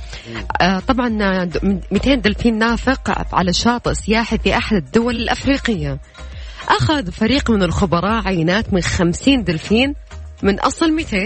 طبعا 0.89 1.19
آه، 1.23 1.45
د- 1.45 1.83
200 1.91 2.15
دلفين 2.15 2.59
نافق 2.59 3.35
على 3.35 3.53
شاطئ 3.53 3.95
سياحي 3.95 4.39
في 4.39 4.57
أحد 4.57 4.77
الدول 4.77 5.17
الأفريقية. 5.17 5.99
أخذ 6.69 7.11
فريق 7.11 7.51
من 7.51 7.63
الخبراء 7.63 8.27
عينات 8.29 8.73
من 8.75 8.81
50 8.81 9.45
دلفين 9.45 9.95
من 10.43 10.61
أصل 10.61 10.93
200 10.93 11.17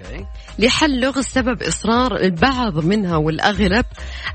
أوكي. 0.00 0.24
لحل 0.58 1.00
لغز 1.00 1.24
سبب 1.24 1.62
إصرار 1.62 2.16
البعض 2.16 2.84
منها 2.84 3.16
والأغلب 3.16 3.84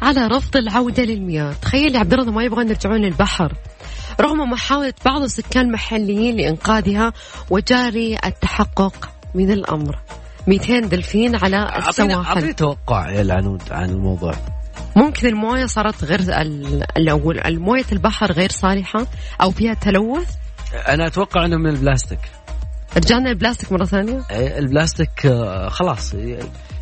على 0.01 0.27
رفض 0.27 0.57
العودة 0.57 1.03
للمياه، 1.03 1.53
تخيل 1.61 1.95
يا 1.95 1.99
عبد 1.99 2.13
الله 2.13 2.31
ما 2.31 2.43
يبغون 2.43 2.67
يرجعون 2.69 3.01
للبحر. 3.01 3.53
رغم 4.21 4.37
محاولة 4.51 4.93
بعض 5.05 5.21
السكان 5.21 5.65
المحليين 5.65 6.35
لإنقاذها 6.37 7.13
وجاري 7.49 8.17
التحقق 8.25 9.09
من 9.35 9.51
الأمر. 9.51 9.99
200 10.47 10.79
دلفين 10.79 11.35
على 11.35 11.77
السواحل. 11.89 12.11
أعطيني 12.13 12.53
توقع 12.53 13.09
يا 13.11 13.21
العنود 13.21 13.61
عن 13.71 13.89
الموضوع. 13.89 14.33
ممكن 14.95 15.27
الموية 15.27 15.65
صارت 15.65 16.03
غير 16.03 16.19
ال- 16.19 16.83
الأول 16.97 17.39
الموية 17.39 17.85
البحر 17.91 18.31
غير 18.31 18.49
صالحة 18.51 19.07
أو 19.41 19.51
فيها 19.51 19.73
تلوث؟ 19.73 20.27
أنا 20.87 21.07
أتوقع 21.07 21.45
إنه 21.45 21.57
من 21.57 21.69
البلاستيك. 21.69 22.19
رجعنا 22.97 23.29
البلاستيك 23.29 23.71
مرة 23.71 23.85
ثانية. 23.85 24.23
إيه، 24.31 24.57
البلاستيك 24.59 25.25
آه، 25.25 25.69
خلاص. 25.69 26.13
يقول 26.13 26.39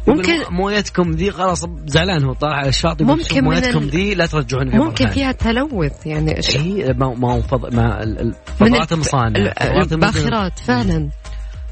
ممكن- 0.07 0.43
مويتكم 0.49 1.11
ذي 1.11 1.31
خلاص 1.31 1.65
زعلان 1.85 2.23
هو 2.23 2.33
طالع 2.33 2.55
على 2.55 2.69
الشاطئ 2.69 3.03
ممكن 3.03 3.43
مويتكم 3.43 3.77
ال- 3.83 3.89
ذي 3.89 4.15
لا 4.15 4.25
ترجعون 4.25 4.69
فيها 4.71 4.79
ممكن. 4.79 5.07
فيها 5.09 5.31
تلوث 5.31 6.05
يعني 6.05 6.35
إيش- 6.35 6.55
اي 6.55 6.93
ما 6.93 7.13
ما 7.13 7.41
فض... 7.41 7.73
ما 7.75 8.03
ال- 8.03 8.19
ال- 8.21 8.25
من 8.27 8.33
فضلات 8.67 8.91
الب- 8.91 8.93
المصانع. 8.93 9.53
الباخرات 9.91 10.59
فعلا. 10.59 11.09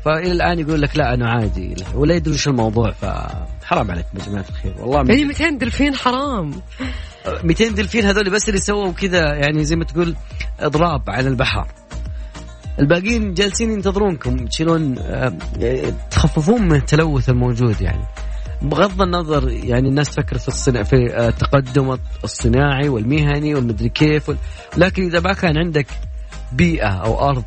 فإلى 0.06 0.32
الآن 0.32 0.60
يقول 0.60 0.82
لك 0.82 0.98
لا 0.98 1.14
انه 1.14 1.30
عادي. 1.30 1.76
ولا 1.96 2.16
يدري 2.16 2.34
وش 2.34 2.48
الموضوع 2.48 2.92
فحرام 2.92 3.92
عليكم 3.92 4.18
يا 4.20 4.26
جماعة 4.26 4.46
الخير. 4.50 4.74
والله 4.80 4.98
يعني 4.98 5.26
200 5.26 5.50
دلفين 5.50 5.96
حرام. 5.96 6.52
200 7.44 7.68
دلفين 7.68 8.06
هذول 8.06 8.30
بس 8.30 8.50
اللي 8.50 8.60
سووا 8.60 8.92
كذا 8.92 9.36
يعني 9.36 9.64
زي 9.64 9.76
ما 9.76 9.84
تقول 9.84 10.16
إضراب 10.60 11.10
على 11.10 11.30
البحر. 11.30 11.68
الباقيين 12.80 13.34
جالسين 13.34 13.72
ينتظرونكم 13.72 14.46
تشيلون 14.46 14.96
آه، 15.00 15.34
تخففون 16.12 16.62
من 16.62 16.76
التلوث 16.76 17.30
الموجود 17.30 17.82
يعني. 17.82 18.06
بغض 18.62 19.02
النظر 19.02 19.50
يعني 19.50 19.90
الناس 19.90 20.10
تفكر 20.10 20.38
في 20.38 20.48
الصنا... 20.48 20.84
في 20.84 21.16
آه، 21.16 21.30
التقدم 21.30 21.98
الصناعي 22.24 22.90
والمهني 22.90 23.56
والمدري 23.56 23.90
كيف 23.90 24.30
وال... 24.30 24.38
لكن 24.78 25.04
إذا 25.04 25.20
ما 25.20 25.34
كان 25.34 25.58
عندك 25.58 25.88
بيئة 26.52 26.88
أو 26.88 27.30
أرض 27.30 27.44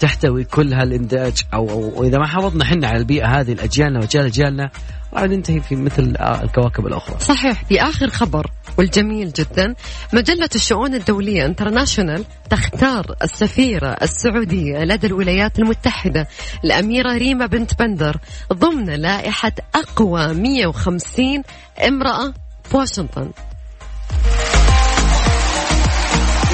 تحتوي 0.00 0.44
كل 0.44 0.74
هالإنتاج 0.74 1.42
أو 1.54 1.92
واذا 2.00 2.18
ما 2.18 2.26
حافظنا 2.26 2.64
إحنا 2.64 2.88
على 2.88 2.98
البيئة 2.98 3.26
هذه 3.26 3.52
لاجيالنا 3.52 4.00
وأجيال 4.00 4.24
أجيالنا 4.24 4.70
راح 5.14 5.22
ننتهي 5.22 5.60
في 5.60 5.76
مثل 5.76 6.16
الكواكب 6.20 6.86
الأخرى. 6.86 7.18
صحيح 7.20 7.64
في 7.64 7.82
آخر 7.82 8.08
خبر 8.08 8.50
والجميل 8.78 9.32
جدا. 9.32 9.74
مجلة 10.12 10.48
الشؤون 10.54 10.94
الدولية 10.94 11.46
انترناشونال 11.46 12.24
تختار 12.50 13.16
السفيرة 13.22 13.96
السعودية 14.02 14.84
لدى 14.84 15.06
الولايات 15.06 15.58
المتحدة 15.58 16.28
الأميرة 16.64 17.12
ريما 17.16 17.46
بنت 17.46 17.78
بندر 17.78 18.16
ضمن 18.52 18.90
لائحة 18.90 19.52
أقوى 19.74 20.34
150 20.34 21.42
امرأة 21.86 22.34
بواشنطن 22.72 23.30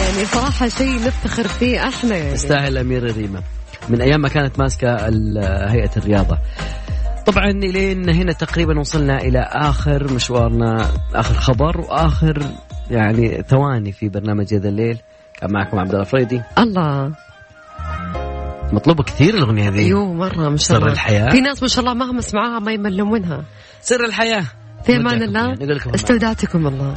يعني 0.07 0.25
صراحة 0.25 0.69
شيء 0.69 0.95
نفتخر 1.07 1.49
فيه 1.49 1.89
إحنا 1.89 2.17
يعني. 2.17 2.33
تستاهل 2.33 2.73
الأميرة 2.73 3.13
ريما. 3.13 3.43
من 3.89 4.01
أيام 4.01 4.21
ما 4.21 4.29
كانت 4.29 4.59
ماسكة 4.59 4.95
هيئة 5.71 5.91
الرياضة. 5.97 6.39
طبعا 7.27 7.51
إلين 7.51 8.11
هنا 8.11 8.33
تقريبا 8.33 8.81
وصلنا 8.81 9.19
إلى 9.19 9.39
آخر 9.53 10.13
مشوارنا 10.13 10.91
آخر 11.15 11.35
خبر 11.35 11.81
وآخر 11.81 12.43
يعني 12.91 13.43
ثواني 13.49 13.93
في 13.93 14.09
برنامج 14.09 14.55
هذا 14.55 14.69
الليل. 14.69 14.99
كان 15.41 15.53
معكم 15.53 15.79
عبد 15.79 15.93
الله 15.93 16.05
فريدي. 16.05 16.43
الله. 16.59 17.13
مطلوبة 18.73 19.03
كثير 19.03 19.35
الأغنية 19.35 19.69
هذه. 19.69 19.79
أيوه 19.79 20.13
مرة 20.13 20.49
ما 20.49 20.57
شاء 20.57 20.69
سر 20.69 20.77
الله. 20.77 20.93
الحياة. 20.93 21.31
في 21.31 21.41
ناس 21.41 21.63
ما 21.63 21.69
شاء 21.69 21.81
الله 21.81 21.95
مهما 21.95 22.21
سمعوها 22.21 22.59
ما 22.59 22.73
يملوا 22.73 23.07
منها 23.07 23.45
سر 23.81 24.05
الحياة. 24.05 24.45
في 24.85 24.97
أمان 24.97 25.23
الله. 25.23 25.47
يعني، 25.47 25.67
لكم 25.67 25.91
استودعتكم 25.91 26.67
الله. 26.67 26.97